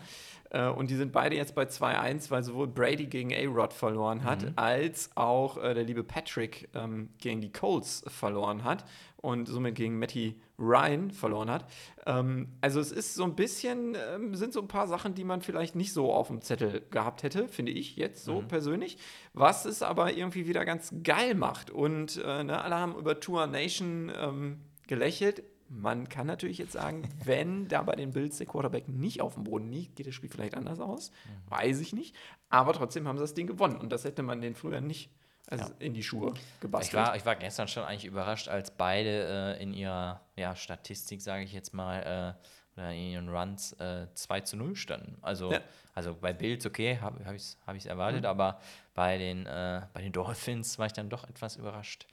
[0.51, 4.53] Äh, und die sind beide jetzt bei 2-1, weil sowohl Brady gegen A-Rod verloren hat,
[4.57, 8.85] als auch äh, der liebe Patrick ähm, gegen die Colts verloren hat
[9.17, 11.67] und somit gegen Matty Ryan verloren hat.
[12.07, 15.41] Ähm, also es ist so ein bisschen, ähm, sind so ein paar Sachen, die man
[15.41, 18.99] vielleicht nicht so auf dem Zettel gehabt hätte, finde ich jetzt so persönlich.
[19.33, 21.71] Was es aber irgendwie wieder ganz geil macht.
[21.71, 24.61] Und äh, ne, alle haben über Tour Nation ähm,
[24.91, 25.43] gelächelt.
[25.69, 29.45] Man kann natürlich jetzt sagen, wenn da bei den Bills der Quarterback nicht auf dem
[29.45, 31.11] Boden liegt, geht das Spiel vielleicht anders aus.
[31.49, 32.15] Weiß ich nicht.
[32.51, 33.77] Aber trotzdem haben sie das Ding gewonnen.
[33.77, 35.11] Und das hätte man den früher nicht
[35.47, 37.03] also in die Schuhe gebastelt.
[37.03, 41.23] Ich war, ich war gestern schon eigentlich überrascht, als beide äh, in ihrer ja, Statistik,
[41.23, 45.19] sage ich jetzt mal, äh, oder in ihren Runs äh, 2 zu 0 standen.
[45.23, 45.61] Also, Ja.
[45.95, 48.61] also bei Bills, okay, habe hab ich es hab ich's erwartet, aber
[48.95, 52.07] bei den, äh, bei den Dolphins war ich dann doch etwas überrascht.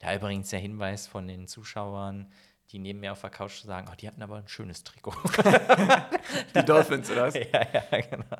[0.00, 2.26] Da übrigens der Hinweis von den Zuschauern,
[2.70, 5.12] die neben mir auf der Couch sagen, oh, die hatten aber ein schönes Trikot.
[6.54, 7.34] die Dolphins, oder was?
[7.52, 8.36] ja, ja, genau.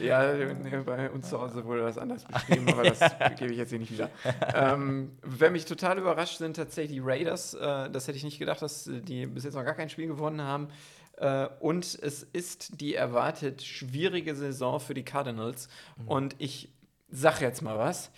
[0.00, 3.00] Ja, bei uns zu Hause wurde das anders beschrieben, aber das
[3.38, 4.08] gebe ich jetzt hier nicht wieder.
[4.54, 7.54] Ähm, wer mich total überrascht, sind tatsächlich die Raiders.
[7.54, 10.40] Äh, das hätte ich nicht gedacht, dass die bis jetzt noch gar kein Spiel gewonnen
[10.40, 10.68] haben.
[11.16, 15.68] Äh, und es ist die erwartet schwierige Saison für die Cardinals.
[16.06, 16.72] Und ich
[17.10, 18.10] sag jetzt mal was.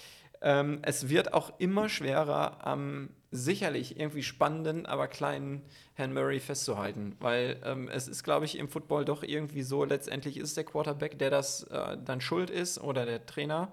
[0.45, 5.63] Ähm, es wird auch immer schwerer, am sicherlich irgendwie spannenden, aber kleinen
[5.95, 7.17] Herrn Murray festzuhalten.
[7.19, 11.19] Weil ähm, es ist, glaube ich, im Football doch irgendwie so, letztendlich ist der Quarterback,
[11.19, 13.73] der das äh, dann schuld ist oder der Trainer.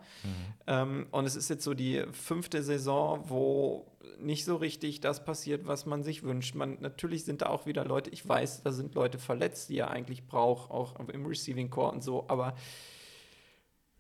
[0.66, 3.86] Ähm, und es ist jetzt so die fünfte Saison, wo
[4.18, 6.56] nicht so richtig das passiert, was man sich wünscht.
[6.56, 9.92] Man, natürlich sind da auch wieder Leute, ich weiß, da sind Leute verletzt, die er
[9.92, 12.56] eigentlich braucht, auch im Receiving Core und so, aber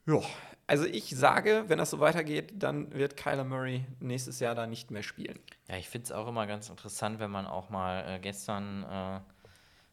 [0.07, 0.21] ja,
[0.71, 4.89] also ich sage, wenn das so weitergeht, dann wird Kyler Murray nächstes Jahr da nicht
[4.89, 5.37] mehr spielen.
[5.67, 9.19] Ja, ich finde es auch immer ganz interessant, wenn man auch mal äh, gestern äh,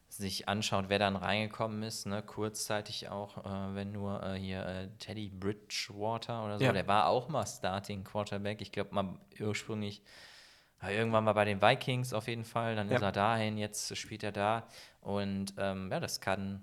[0.09, 2.22] sich anschaut, wer dann reingekommen ist, ne?
[2.22, 6.72] kurzzeitig auch, äh, wenn nur äh, hier äh, Teddy Bridgewater oder so, Ja.
[6.72, 8.61] der war auch mal Starting Quarterback.
[8.62, 10.01] Ich glaube mal ursprünglich,
[10.81, 12.97] irgendwann mal bei den Vikings auf jeden Fall, dann Ja.
[12.97, 14.68] ist er dahin, jetzt spielt er da
[15.01, 16.62] und ähm, ja, das kann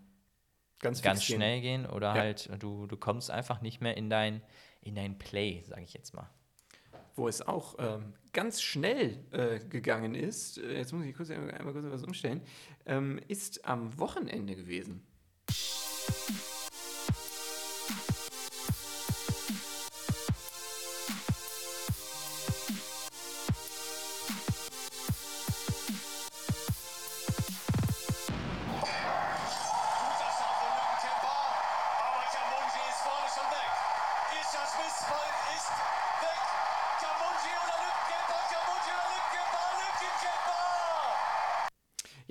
[0.79, 1.37] Ganz, ganz fix gehen.
[1.37, 2.21] schnell gehen oder Ja.
[2.21, 4.41] halt du, du kommst einfach nicht mehr in dein,
[4.81, 6.29] in dein Play, sage ich jetzt mal.
[7.15, 11.51] Wo es auch ähm, ganz schnell äh, gegangen ist, äh, jetzt muss ich kurz einmal
[11.51, 12.41] einmal kurz was umstellen,
[12.85, 15.01] ähm, ist am Wochenende gewesen.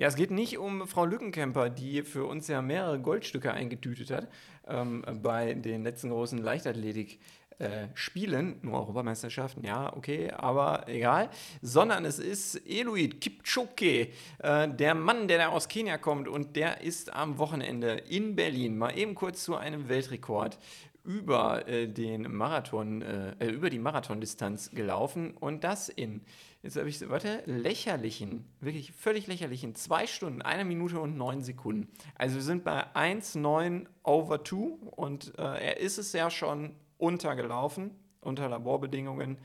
[0.05, 4.27] Ja, es geht nicht um Frau Lückenkämper, die für uns ja mehrere Goldstücke eingetütet hat
[4.67, 7.19] ähm, bei den letzten großen Leichtathletik.
[7.57, 11.31] Äh, Spielen, nur Europameisterschaften, ja, okay, aber egal,
[11.63, 14.09] sondern es ist Eluid Kipchoge,
[14.43, 18.77] äh, der Mann, der da aus Kenia kommt und der ist am Wochenende in Berlin
[18.77, 20.59] mal eben kurz zu einem Weltrekord
[21.05, 26.21] über äh, den Marathon, äh, äh, über die Marathondistanz gelaufen und das in,
[26.65, 31.87] jetzt habe ich, warte, lächerlichen, wirklich völlig lächerlichen, zwei Stunden, eine Minute und neun Sekunden.
[32.15, 34.55] Also wir sind bei 1,9 over 2
[34.91, 37.91] und äh, er ist es ja schon untergelaufen,
[38.21, 39.37] unter Laborbedingungen.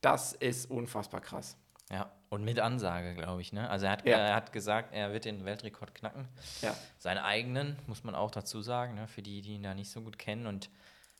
[0.00, 1.56] Das ist unfassbar krass.
[1.90, 3.52] Ja, und mit Ansage, glaube ich.
[3.52, 3.70] Ne?
[3.70, 4.18] Also er hat, Ja.
[4.18, 6.28] er hat gesagt, er wird den Weltrekord knacken.
[6.60, 6.76] Ja.
[6.98, 9.06] Seinen eigenen, muss man auch dazu sagen, ne?
[9.08, 10.46] für die, die ihn da nicht so gut kennen.
[10.46, 10.70] Und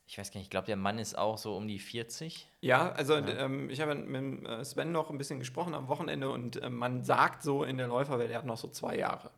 [0.08, 2.48] ich weiß gar nicht, ich glaube, der Mann ist auch so um die 40.
[2.62, 6.56] Ja, also Ähm, ich habe mit äh, Sven noch ein bisschen gesprochen am Wochenende und
[6.62, 9.30] äh, man sagt so in der Läuferwelt, er hat noch so zwei Jahre.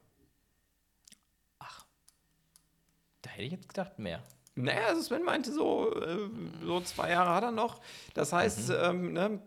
[3.22, 4.22] Da hätte ich jetzt gedacht, mehr.
[4.54, 6.30] Naja, also Sven meinte so, äh,
[6.64, 7.80] so zwei Jahre hat er noch.
[8.14, 9.42] Das heißt, ähm, ne,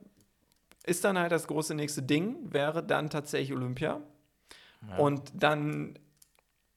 [0.84, 4.02] ist dann halt das große nächste Ding, wäre dann tatsächlich Olympia.
[4.98, 5.98] Und dann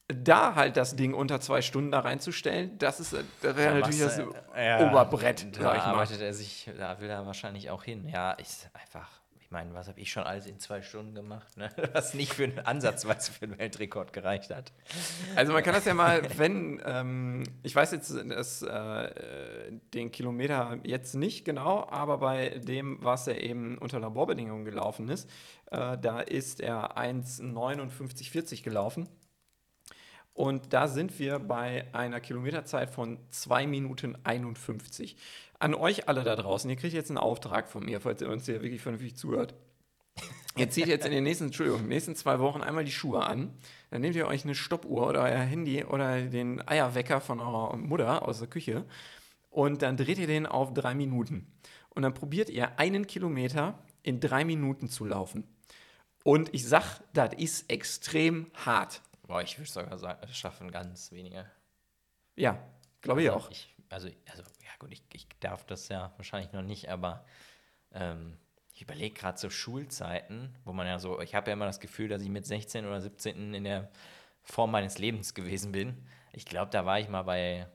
[0.09, 4.01] da halt das Ding unter zwei Stunden da reinzustellen, das ist, äh, das wäre natürlich
[4.01, 4.21] das
[4.57, 5.93] ja, Oberbrett, Da sag ich mal.
[5.93, 8.09] arbeitet er sich, da will er wahrscheinlich auch hin.
[8.09, 9.09] Ja, ist einfach,
[9.41, 11.71] ich meine, was habe ich schon alles in zwei Stunden gemacht, ne?
[11.93, 14.73] was nicht für einen Ansatzweise für einen Weltrekord gereicht hat.
[15.35, 20.79] Also man kann das ja mal, wenn, ähm, ich weiß jetzt das, äh, den Kilometer
[20.85, 25.29] jetzt nicht genau, aber bei dem, was er eben unter Laborbedingungen gelaufen ist,
[25.73, 29.09] äh, da ist er 1,59,40 gelaufen.
[30.37, 35.16] Und da sind wir bei einer Kilometerzeit von 2 Minuten 51.
[35.59, 38.45] An euch alle da draußen, ihr kriegt jetzt einen Auftrag von mir, falls ihr uns
[38.45, 39.55] hier wirklich vernünftig zuhört.
[40.55, 43.55] Ihr zieht jetzt in den nächsten, Entschuldigung, nächsten zwei Wochen einmal die Schuhe an.
[43.91, 48.28] Dann nehmt ihr euch eine Stoppuhr oder euer Handy oder den Eierwecker von eurer Mutter
[48.28, 48.84] aus der Küche
[49.49, 51.47] und dann dreht ihr den auf drei Minuten.
[51.89, 55.45] Und dann probiert ihr einen Kilometer in drei Minuten zu laufen.
[56.24, 59.01] Und ich sag, das ist extrem hart.
[59.27, 61.51] Boah, ich würde sogar sagen, es schaffen ganz wenige.
[62.37, 62.59] Ja,
[63.03, 63.51] glaube ich auch.
[63.51, 67.24] Ich, also, also, ja gut, ich, ich darf das ja wahrscheinlich noch nicht, aber
[67.93, 68.39] ähm,
[68.74, 72.09] ich überlege gerade so Schulzeiten, wo man ja so, ich habe ja immer das Gefühl,
[72.09, 73.91] dass ich mit 16 oder 17 in der
[74.43, 76.07] Form meines Lebens gewesen bin.
[76.33, 77.68] Ich glaube, da war ich mal bei,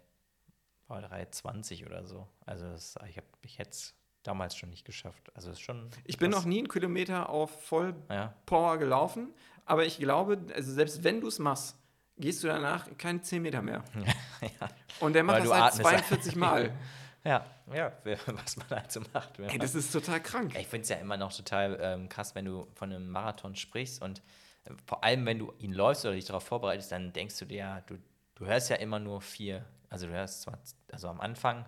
[0.88, 2.28] bei 320 oder so.
[2.46, 5.32] Also das, ich, hab- ich hätte es damals schon nicht geschafft.
[5.36, 5.90] Also es ist schon.
[6.06, 9.34] Ich bin noch nie einen Kilometer auf Vollpower Ja, gelaufen,
[9.66, 11.78] aber ich glaube, also selbst wenn du es machst,
[12.18, 13.84] gehst du danach keine 10 Meter mehr.
[14.42, 14.70] ja.
[15.00, 15.90] Und der macht Weil das halt atmest.
[15.90, 16.74] 42 Mal.
[17.24, 17.92] ja, ja,
[18.28, 19.40] was man halt so macht.
[19.40, 20.56] Ey, das ist total krank.
[20.58, 24.02] Ich finde es ja immer noch total ähm, krass, wenn du von einem Marathon sprichst
[24.02, 24.22] und
[24.66, 27.58] äh, vor allem, wenn du ihn läufst oder dich darauf vorbereitest, dann denkst du dir
[27.58, 27.98] ja, du,
[28.36, 30.60] du hörst ja immer nur vier, also du hörst zwar,
[30.92, 31.66] also am Anfang,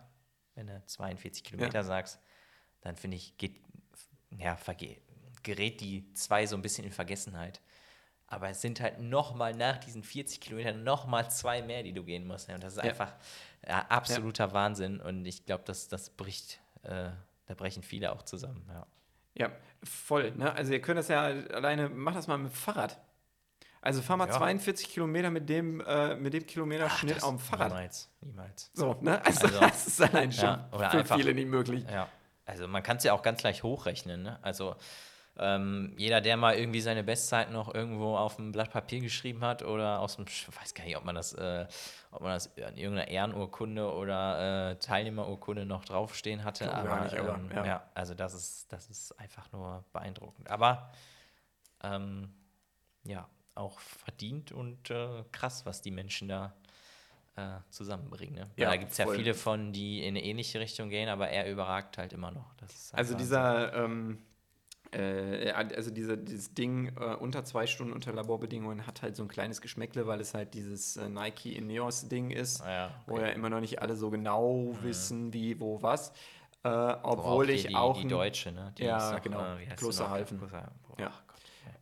[0.55, 2.19] wenn du 42 Kilometer sagst,
[2.83, 3.55] dann finde ich, geht,
[4.37, 4.57] ja,
[5.43, 7.59] gerät die zwei so ein bisschen in Vergessenheit.
[8.27, 12.25] Aber es sind halt nochmal nach diesen 40 Kilometern nochmal zwei mehr, die du gehen
[12.25, 12.49] musst.
[12.49, 12.89] Und das ist Ja.
[12.89, 13.13] einfach
[13.67, 14.99] ja, absoluter Wahnsinn.
[14.99, 17.09] Und ich glaube, das, das bricht, äh,
[17.45, 18.65] da brechen viele auch zusammen.
[18.69, 18.87] Ja.
[19.35, 19.51] Ja,
[19.83, 20.31] voll.
[20.31, 20.51] Ne?
[20.53, 22.99] Also ihr könnt das ja alleine, macht das mal mit dem Fahrrad.
[23.81, 24.33] Also fahr mal Ja.
[24.37, 27.69] 42 Kilometer mit dem, äh, mit dem Kilometerschnitt auf dem Fahrrad.
[27.69, 28.71] Niemals, niemals.
[28.73, 29.23] So, ne?
[29.25, 31.83] Also, Also, das ist allein schon ja, für einfach- viele nicht möglich.
[31.91, 32.07] Ja,
[32.45, 34.23] also man kann es ja auch ganz leicht hochrechnen.
[34.23, 34.39] Ne?
[34.41, 34.75] Also
[35.35, 39.63] ähm, jeder, der mal irgendwie seine Bestzeit noch irgendwo auf ein Blatt Papier geschrieben hat
[39.63, 41.65] oder aus dem, ich weiß gar nicht, ob man das, äh,
[42.11, 46.65] ob man das an irgendeiner Ehrenurkunde oder äh, Teilnehmerurkunde noch draufstehen hatte.
[46.65, 47.65] Glaube Aber, gar nicht, aber, ähm, ja.
[47.65, 47.83] ja.
[47.95, 50.49] also das ist, das ist einfach nur beeindruckend.
[50.51, 50.91] Aber
[51.81, 52.29] ähm,
[53.03, 56.53] ja, auch verdient und äh, krass, was die Menschen da
[57.35, 58.35] äh, zusammenbringen.
[58.35, 58.51] Ne?
[58.57, 61.51] Ja, da gibt es ja viele von, die in eine ähnliche Richtung gehen, aber er
[61.51, 62.55] überragt halt immer noch.
[62.61, 64.19] Halt Also dieser, ähm,
[64.91, 69.29] äh, also diese, dieses Ding äh, unter zwei Stunden unter Laborbedingungen hat halt so ein
[69.29, 73.23] kleines Geschmäckle, weil es halt dieses äh, Nike Ineos-Ding ist, Ah ja, wo okay.
[73.23, 76.13] ja immer noch nicht alle so genau wissen, wie, wo, was.
[76.63, 78.73] Äh, Wo obwohl hier ich die, auch die Deutsche, ne?
[78.77, 80.39] Die Ja, genau, Äh, Klosterhalfen.
[80.97, 81.11] Ja.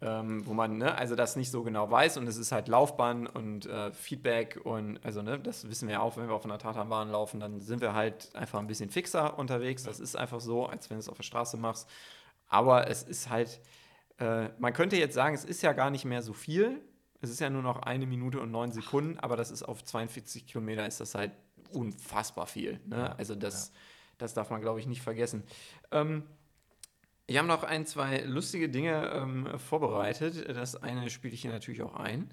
[0.04, 3.28] Ähm, wo man ne, also das nicht so genau weiß und es ist halt Laufbahn
[3.28, 7.12] und äh, Feedback und also ne, das wissen wir auch, wenn wir auf einer Tatanbahn
[7.12, 9.84] laufen, dann sind wir halt einfach ein bisschen fixer unterwegs.
[9.84, 11.88] Das ist einfach so, als wenn du es auf der Straße machst.
[12.48, 13.62] Aber es ist halt,
[14.18, 16.82] äh, man könnte jetzt sagen, es ist ja gar nicht mehr so viel.
[17.22, 20.48] Es ist ja nur noch eine Minute und neun Sekunden, aber das ist auf 42
[20.48, 21.32] Kilometer ist das halt
[21.72, 22.80] unfassbar viel.
[22.86, 23.16] Ne?
[23.18, 23.72] also das,
[24.18, 25.44] das darf man, glaube ich, nicht vergessen.
[25.92, 26.24] Ähm,
[27.28, 30.50] wir haben noch ein, zwei lustige Dinge ähm, vorbereitet.
[30.50, 32.30] Das eine spiele ich hier natürlich auch ein.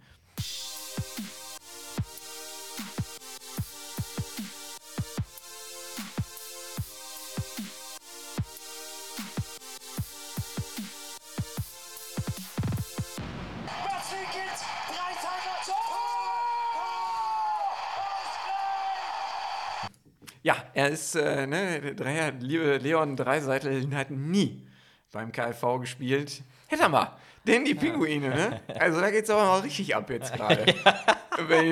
[20.43, 24.68] Ja, er ist, äh, ne, Dreier, liebe Leon Dreiseitel hat nie
[25.13, 26.43] beim KfV gespielt.
[26.67, 27.17] Hätte er mal.
[27.47, 28.61] Denn die Pinguine, ne?
[28.79, 30.67] Also da geht's aber mal richtig ab jetzt gerade.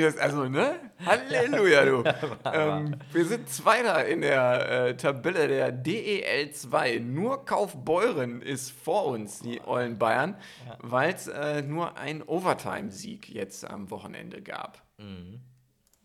[0.01, 0.77] Das, also, ne?
[1.05, 2.05] Halleluja, du.
[2.53, 7.01] ähm, wir sind Zweiter in der äh, Tabelle der DEL 2.
[7.01, 10.37] Nur Kaufbeuren ist vor uns, die Eulen Bayern,
[10.79, 14.83] weil es äh, nur einen Overtime-Sieg jetzt am Wochenende gab.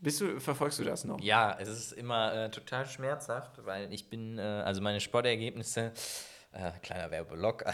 [0.00, 1.20] Bist du, verfolgst du das noch?
[1.20, 5.92] Ja, es ist immer äh, total schmerzhaft, weil ich bin, äh, also meine Sportergebnisse,
[6.52, 7.64] äh, kleiner Werbeblock,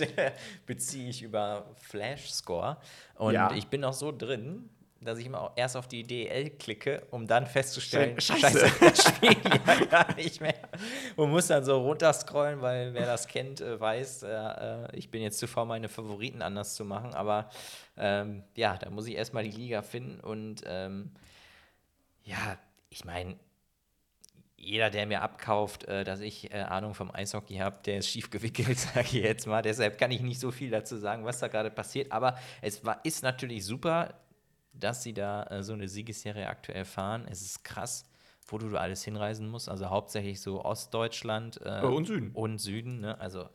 [0.66, 2.78] beziehe ich über Flash Score
[3.14, 3.52] und Ja.
[3.52, 7.26] ich bin noch so drin, dass ich immer auch erst auf die DL klicke, um
[7.28, 8.68] dann festzustellen, Scheiße.
[8.80, 10.56] das spielen die ja gar nicht mehr.
[11.14, 15.22] Und muss dann so runterscrollen, weil wer das kennt, äh, weiß, äh, äh, ich bin
[15.22, 17.14] jetzt zu faul, meine Favoriten anders zu machen.
[17.14, 17.48] Aber
[17.96, 21.12] ähm, ja, da muss ich erstmal die Liga finden und ähm,
[22.24, 22.58] ja,
[22.90, 23.36] ich meine,
[24.58, 28.28] jeder, der mir abkauft, äh, dass ich äh, Ahnung vom Eishockey habe, der ist schief
[28.28, 29.62] gewickelt, sage ich jetzt mal.
[29.62, 32.12] Deshalb kann ich nicht so viel dazu sagen, was da gerade passiert.
[32.12, 34.14] Aber es war, ist natürlich super,
[34.72, 37.26] dass sie da äh, so eine Siegesserie aktuell fahren.
[37.30, 38.04] Es ist krass,
[38.48, 39.68] wo du alles hinreisen musst.
[39.68, 42.30] Also hauptsächlich so Ostdeutschland äh, und Süden.
[42.32, 43.18] Und Süden, ne?
[43.20, 43.48] Also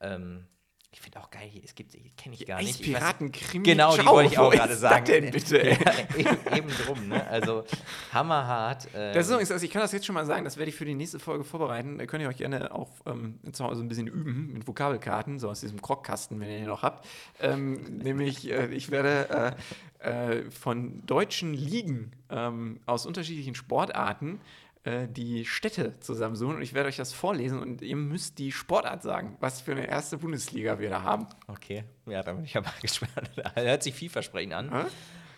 [0.00, 0.46] ähm,
[0.92, 2.80] ich finde auch geil, hier, es gibt, kenne ich gar nicht.
[2.80, 5.04] Eispiraten, Krimi, Genau, die wollte ich auch gerade sagen.
[5.04, 5.68] Das denn bitte?
[5.68, 7.24] Ja, eben, eben drum, ne?
[7.28, 7.64] Also
[8.12, 8.88] hammerhart.
[8.94, 10.74] ähm, Das ist übrigens, also ich kann das jetzt schon mal sagen, das werde ich
[10.76, 11.98] für die nächste Folge vorbereiten.
[11.98, 15.48] Da könnt ihr euch gerne auch ähm, zu Hause ein bisschen üben mit Vokabelkarten, so
[15.48, 17.06] aus diesem Krogkasten, wenn ihr den noch habt.
[17.40, 19.56] Ähm, nämlich, äh, ich werde
[20.00, 24.40] äh, äh, von deutschen Ligen ähm, aus unterschiedlichen Sportarten
[24.84, 29.02] äh, die Städte zusammensuchen und ich werde euch das vorlesen und ihr müsst die Sportart
[29.02, 31.26] sagen, was für eine erste Bundesliga wir da haben.
[31.48, 33.30] Okay, ja, da bin ich aber gespannt.
[33.54, 34.70] Hört sich vielversprechend an.
[34.72, 34.86] Hä?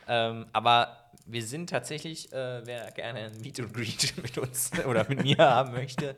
[0.09, 5.07] Ähm, aber wir sind tatsächlich, äh, wer gerne ein Meet and Greet mit uns oder
[5.09, 6.17] mit mir haben möchte,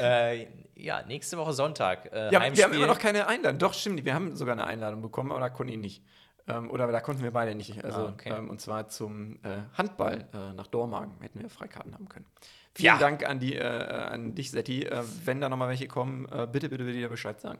[0.00, 0.46] äh,
[0.76, 2.12] ja, nächste Woche Sonntag.
[2.12, 2.56] Äh, Ja, Heimspiel.
[2.56, 3.58] wir haben immer noch keine Einladung.
[3.58, 6.02] Doch, stimmt, wir haben sogar eine Einladung bekommen, aber da konnten ihn nicht.
[6.46, 7.82] Ähm, oder da konnten wir beide nicht.
[7.84, 8.30] Also, Ah, okay.
[8.30, 11.14] ähm, und zwar zum äh, Handball äh, nach Dormagen.
[11.20, 12.26] Hätten wir Freikarten haben können.
[12.74, 12.98] Vielen Ja.
[12.98, 14.82] Dank an, die, äh, an dich, Setti.
[14.84, 17.58] Äh, wenn da nochmal welche kommen, äh, bitte, bitte, bitte dir Bescheid sagen.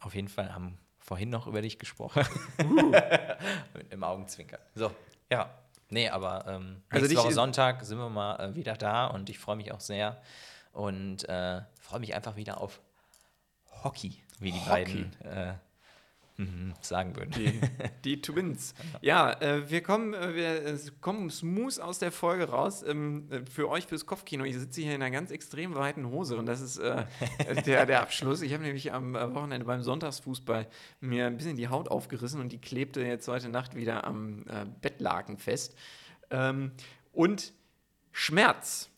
[0.00, 2.22] Auf jeden Fall haben vorhin noch über dich gesprochen.
[2.62, 2.92] Uh.
[3.90, 4.60] Einem Augenzwinkern.
[4.74, 4.90] So,
[5.32, 5.48] ja.
[5.88, 9.38] Nee, aber ähm, Also nächste Woche Sonntag sind wir mal äh, wieder da und ich
[9.38, 10.20] freue mich auch sehr
[10.72, 12.80] und freue mich einfach wieder auf
[13.84, 14.68] Hockey, wie die Hockey.
[14.70, 15.12] beiden
[16.36, 17.30] mhm, sagen würden.
[17.32, 17.60] Die,
[18.04, 18.74] die Twins.
[19.02, 22.82] Ja, äh, wir, kommen, äh, wir kommen smooth aus der Folge raus.
[22.82, 24.44] Ähm, äh, für euch, fürs Kopfkino.
[24.44, 27.04] Ich sitze hier in einer ganz extrem weiten Hose und das ist äh,
[27.66, 28.42] der, der Abschluss.
[28.42, 30.66] Ich habe nämlich am äh, Wochenende beim Sonntagsfußball
[31.00, 34.66] mir ein bisschen die Haut aufgerissen und die klebte jetzt heute Nacht wieder am äh,
[34.80, 35.76] Bettlaken fest.
[36.30, 36.72] Ähm,
[37.12, 37.52] und
[38.18, 38.88] Schmerz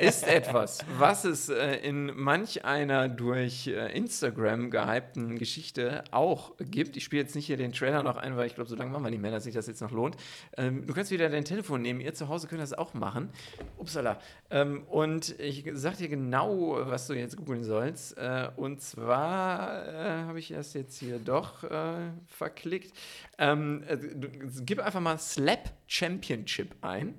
[0.00, 6.96] ist etwas, was es äh, in manch einer durch äh, Instagram gehypten Geschichte auch gibt.
[6.96, 9.04] Ich spiele jetzt nicht hier den Trailer noch ein, weil ich glaube, so lange machen
[9.04, 10.16] wir nicht mehr, dass sich das jetzt noch lohnt.
[10.56, 12.00] Ähm, du kannst wieder dein Telefon nehmen.
[12.00, 13.30] Ihr zu Hause könnt das auch machen.
[13.78, 14.18] Upsala.
[14.50, 18.16] Ähm, und ich sag dir genau, was du jetzt googeln sollst.
[18.16, 22.96] Äh, und zwar äh, habe ich das jetzt hier doch äh, verklickt.
[23.38, 23.98] Ähm, äh,
[24.64, 27.14] gib einfach mal Slap Championship ein.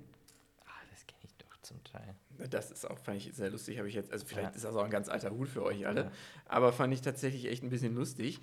[0.66, 2.16] Ah, das kenne ich doch zum Teil.
[2.50, 4.56] Das ist auch, fand ich sehr lustig, habe ich jetzt, also vielleicht Ja.
[4.56, 6.12] ist das auch ein ganz alter Hut für euch alle, Ja.
[6.46, 8.40] aber fand ich tatsächlich echt ein bisschen lustig.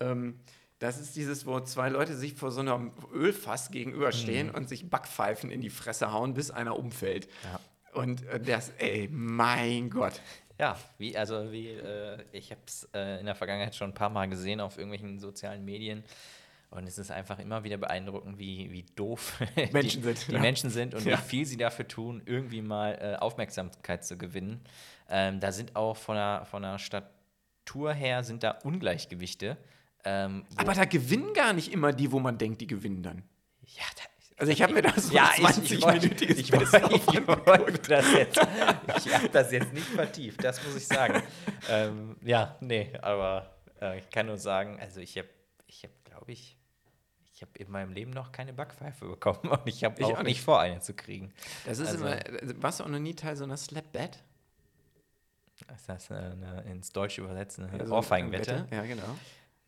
[0.00, 0.40] Ähm,
[0.78, 5.50] das ist dieses, wo zwei Leute sich vor so einem Ölfass gegenüberstehen und sich Backpfeifen
[5.50, 7.28] in die Fresse hauen, bis einer umfällt.
[7.44, 7.60] Ja.
[8.00, 10.20] Und äh, das, ey, mein Gott.
[10.58, 14.10] Ja, wie, also wie, äh, ich habe es äh, in der Vergangenheit schon ein paar
[14.10, 16.02] Mal gesehen auf irgendwelchen sozialen Medien.
[16.70, 19.38] Und es ist einfach immer wieder beeindruckend, wie, wie doof
[19.72, 20.40] Menschen die, sind, die ja.
[20.40, 21.16] Menschen sind und Ja.
[21.18, 24.60] wie viel sie dafür tun, irgendwie mal äh, Aufmerksamkeit zu gewinnen.
[25.08, 29.56] Ähm, da sind auch von der, von der Statur her sind da Ungleichgewichte.
[30.04, 33.22] Ähm, Aber da gewinnen gar nicht immer die, wo man denkt, die gewinnen dann.
[33.62, 34.02] ja, da,
[34.38, 36.52] Also ich habe mir das ja, ich, ich, wollte, 20-minütiges ich, ich,
[37.26, 38.40] wollte das jetzt,
[39.06, 41.22] ich habe das jetzt nicht vertieft, das muss ich sagen.
[41.70, 45.28] ähm, ja, nee, aber äh, ich kann nur sagen, also ich habe,
[45.66, 46.56] ich habe, glaube ich,
[47.34, 50.40] ich habe in meinem Leben noch keine Backpfeife bekommen und ich habe auch, auch nicht
[50.40, 51.32] vor, eine zu kriegen.
[51.64, 54.22] Das ist Also- immer, also warst du auch noch nie Teil so einer Slap-Bet?
[55.74, 58.66] Ist das äh, eine, ins Deutsche übersetzen, eine Also, Ohrfeigenwette?
[58.70, 59.16] Ja, genau.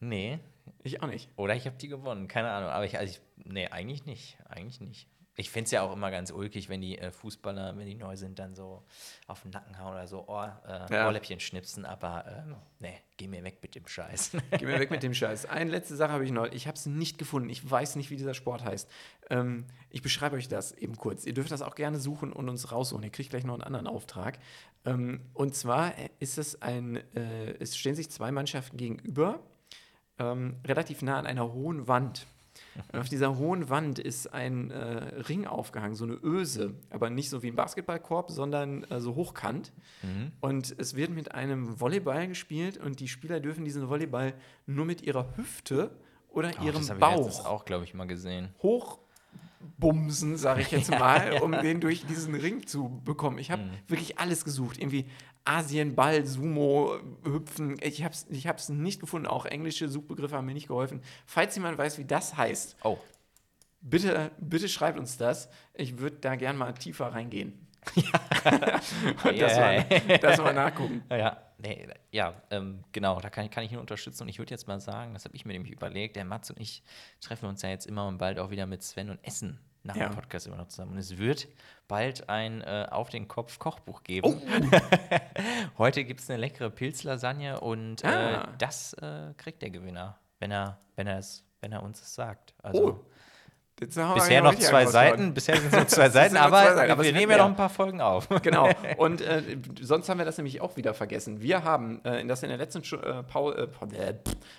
[0.01, 0.39] Nee,
[0.83, 1.29] Ich auch nicht.
[1.37, 2.69] Oder ich habe die gewonnen, keine Ahnung.
[2.71, 4.37] Aber ich, also ich nee, eigentlich nicht.
[4.49, 5.09] Eigentlich nicht.
[5.41, 8.17] Ich finde es ja auch immer ganz ulkig, wenn die äh, Fußballer, wenn die neu
[8.17, 8.83] sind, dann so
[9.29, 11.07] auf den Nacken hauen oder so Ohr, äh, Ja.
[11.07, 11.85] Ohrläppchen schnipsen.
[11.85, 14.33] Aber ähm, nee, geh mir weg mit dem Scheiß.
[14.59, 15.47] Geh mir weg mit dem Scheiß.
[15.47, 16.47] Eine letzte Sache habe ich noch.
[16.47, 17.51] Ich habe es nicht gefunden.
[17.51, 18.91] Ich weiß nicht, wie dieser Sport heißt.
[19.31, 21.25] Ähm, ich beschreibe euch das eben kurz.
[21.25, 23.05] Ihr dürft das auch gerne suchen und uns raussuchen.
[23.05, 24.41] Ihr kriegt gleich noch einen anderen Auftrag.
[24.85, 29.39] Ähm, und zwar ist es ein, äh, es stehen sich zwei Mannschaften gegenüber,
[30.19, 32.27] ähm, relativ nah an einer hohen Wand.
[32.93, 37.31] Und auf dieser hohen Wand ist ein äh, Ring aufgehangen, so eine Öse, aber nicht
[37.31, 39.73] so wie ein Basketballkorb, sondern äh, so hochkant.
[40.41, 44.35] Und es wird mit einem Volleyball gespielt und die Spieler dürfen diesen Volleyball
[44.67, 45.91] nur mit ihrer Hüfte
[46.31, 48.51] oder Oh, ihrem das habe ich Bauch auch, glaube ich, mal gesehen.
[49.61, 53.39] Hochbumsen, sage ich jetzt mal, um den durch diesen Ring zu bekommen.
[53.39, 53.71] Ich habe Mhm.
[53.89, 54.79] wirklich alles gesucht.
[54.79, 55.07] Irgendwie
[55.45, 57.77] Asienball, Sumo, Hüpfen.
[57.81, 59.27] Ich habe es ich hab's nicht gefunden.
[59.27, 61.01] Auch englische Suchbegriffe haben mir nicht geholfen.
[61.27, 62.99] Falls jemand weiß, wie das heißt, Oh,
[63.81, 65.49] bitte, bitte schreibt uns das.
[65.75, 67.67] Ich würde da gern mal tiefer reingehen.
[67.97, 69.85] Und das, Yeah.
[70.07, 71.03] mal, das mal nachgucken.
[71.11, 74.23] Ja, nee, ja ähm, genau, da kann, ich- kann ich nur unterstützen.
[74.25, 76.59] Und ich würde jetzt mal sagen, das habe ich mir nämlich überlegt, der Mats und
[76.61, 76.83] ich
[77.21, 80.09] treffen uns ja jetzt immer und bald auch wieder mit Sven und essen nach Ja.
[80.09, 80.93] dem Podcast immer noch zusammen.
[80.93, 81.47] Und es wird
[81.87, 84.41] bald ein äh, Auf den Kopf Kochbuch geben.
[85.79, 88.55] Heute gibt es eine leckere Pilzlasagne und äh, Ah.
[88.59, 92.55] das äh, kriegt der Gewinner, wenn er, wenn er es, wenn er uns es sagt.
[92.63, 93.07] Also Oh,
[93.79, 96.91] bisher ja noch zwei Seiten, bisher sind es nur zwei Seiten, nur aber zwei Seiten,
[96.91, 98.29] aber wir nehmen ja noch ein paar Folgen auf.
[98.43, 98.69] Genau.
[98.97, 99.43] Und äh,
[99.81, 101.41] sonst haben wir das nämlich auch wieder vergessen.
[101.41, 104.15] Wir haben äh, das in der letzten äh, Paul, äh, äh,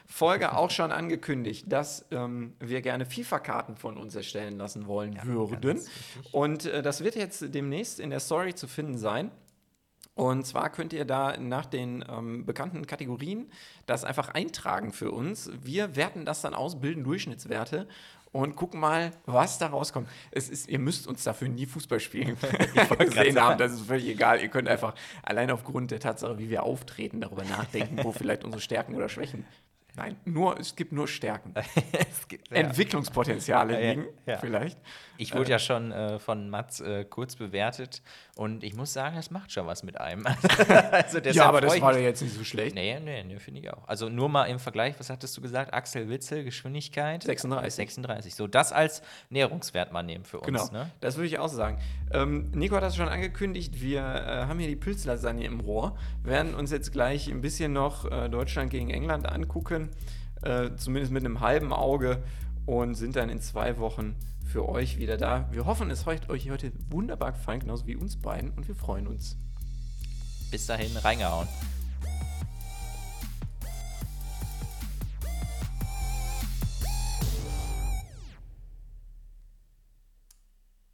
[0.05, 5.61] Folge auch schon angekündigt, dass ähm, wir gerne FIFA-Karten von uns erstellen lassen wollen würden.
[5.61, 5.89] ganz
[6.31, 9.31] Und äh, das wird jetzt demnächst in der Story zu finden sein.
[10.19, 13.49] Und zwar könnt ihr da nach den ähm, bekannten Kategorien
[13.85, 15.49] das einfach eintragen für uns.
[15.63, 17.87] Wir werten das dann aus, bilden Durchschnittswerte
[18.31, 20.07] und gucken mal, was da rauskommt.
[20.31, 22.37] Es ist, ihr müsst uns dafür nie Fußball spielen
[22.99, 23.57] gesehen haben.
[23.57, 24.41] Das ist völlig egal.
[24.41, 28.61] Ihr könnt einfach allein aufgrund der Tatsache, wie wir auftreten, darüber nachdenken, wo vielleicht unsere
[28.61, 29.45] Stärken oder Schwächen.
[29.95, 31.53] Nein, nur, es gibt nur Stärken.
[32.09, 32.57] Es gibt- ja.
[32.57, 34.37] Entwicklungspotenziale Ja, ja, liegen, ja.
[34.37, 34.77] vielleicht.
[35.19, 38.01] Ich wurde ja schon äh, von Mats äh, kurz bewertet
[38.37, 40.25] und ich muss sagen, das macht schon was mit einem.
[40.91, 42.73] also Ja, aber das war ja jetzt nicht so schlecht.
[42.73, 43.85] Nee, nee, nee, finde ich auch.
[43.87, 45.73] Also nur mal im Vergleich, was hattest du gesagt?
[45.73, 47.23] Axel Witzel, Geschwindigkeit?
[47.23, 47.73] 36.
[47.75, 48.35] 36.
[48.35, 50.45] So, das als Näherungswert mal nehmen für uns.
[50.47, 50.89] Genau, Ne?
[51.01, 51.79] das würde ich auch sagen.
[52.11, 56.55] Ähm, Nico hat das schon angekündigt, wir äh, haben hier die Pilzlasagne im Rohr, werden
[56.55, 59.89] uns jetzt gleich ein bisschen noch äh, Deutschland gegen England angucken,
[60.43, 62.23] äh, zumindest mit einem halben Auge
[62.65, 64.15] und sind dann in zwei Wochen
[64.49, 65.47] für euch wieder da.
[65.51, 69.07] Wir hoffen, es hat euch heute wunderbar gefallen, genauso wie uns beiden und wir freuen
[69.07, 69.37] uns.
[70.51, 71.47] Bis dahin, reingehauen.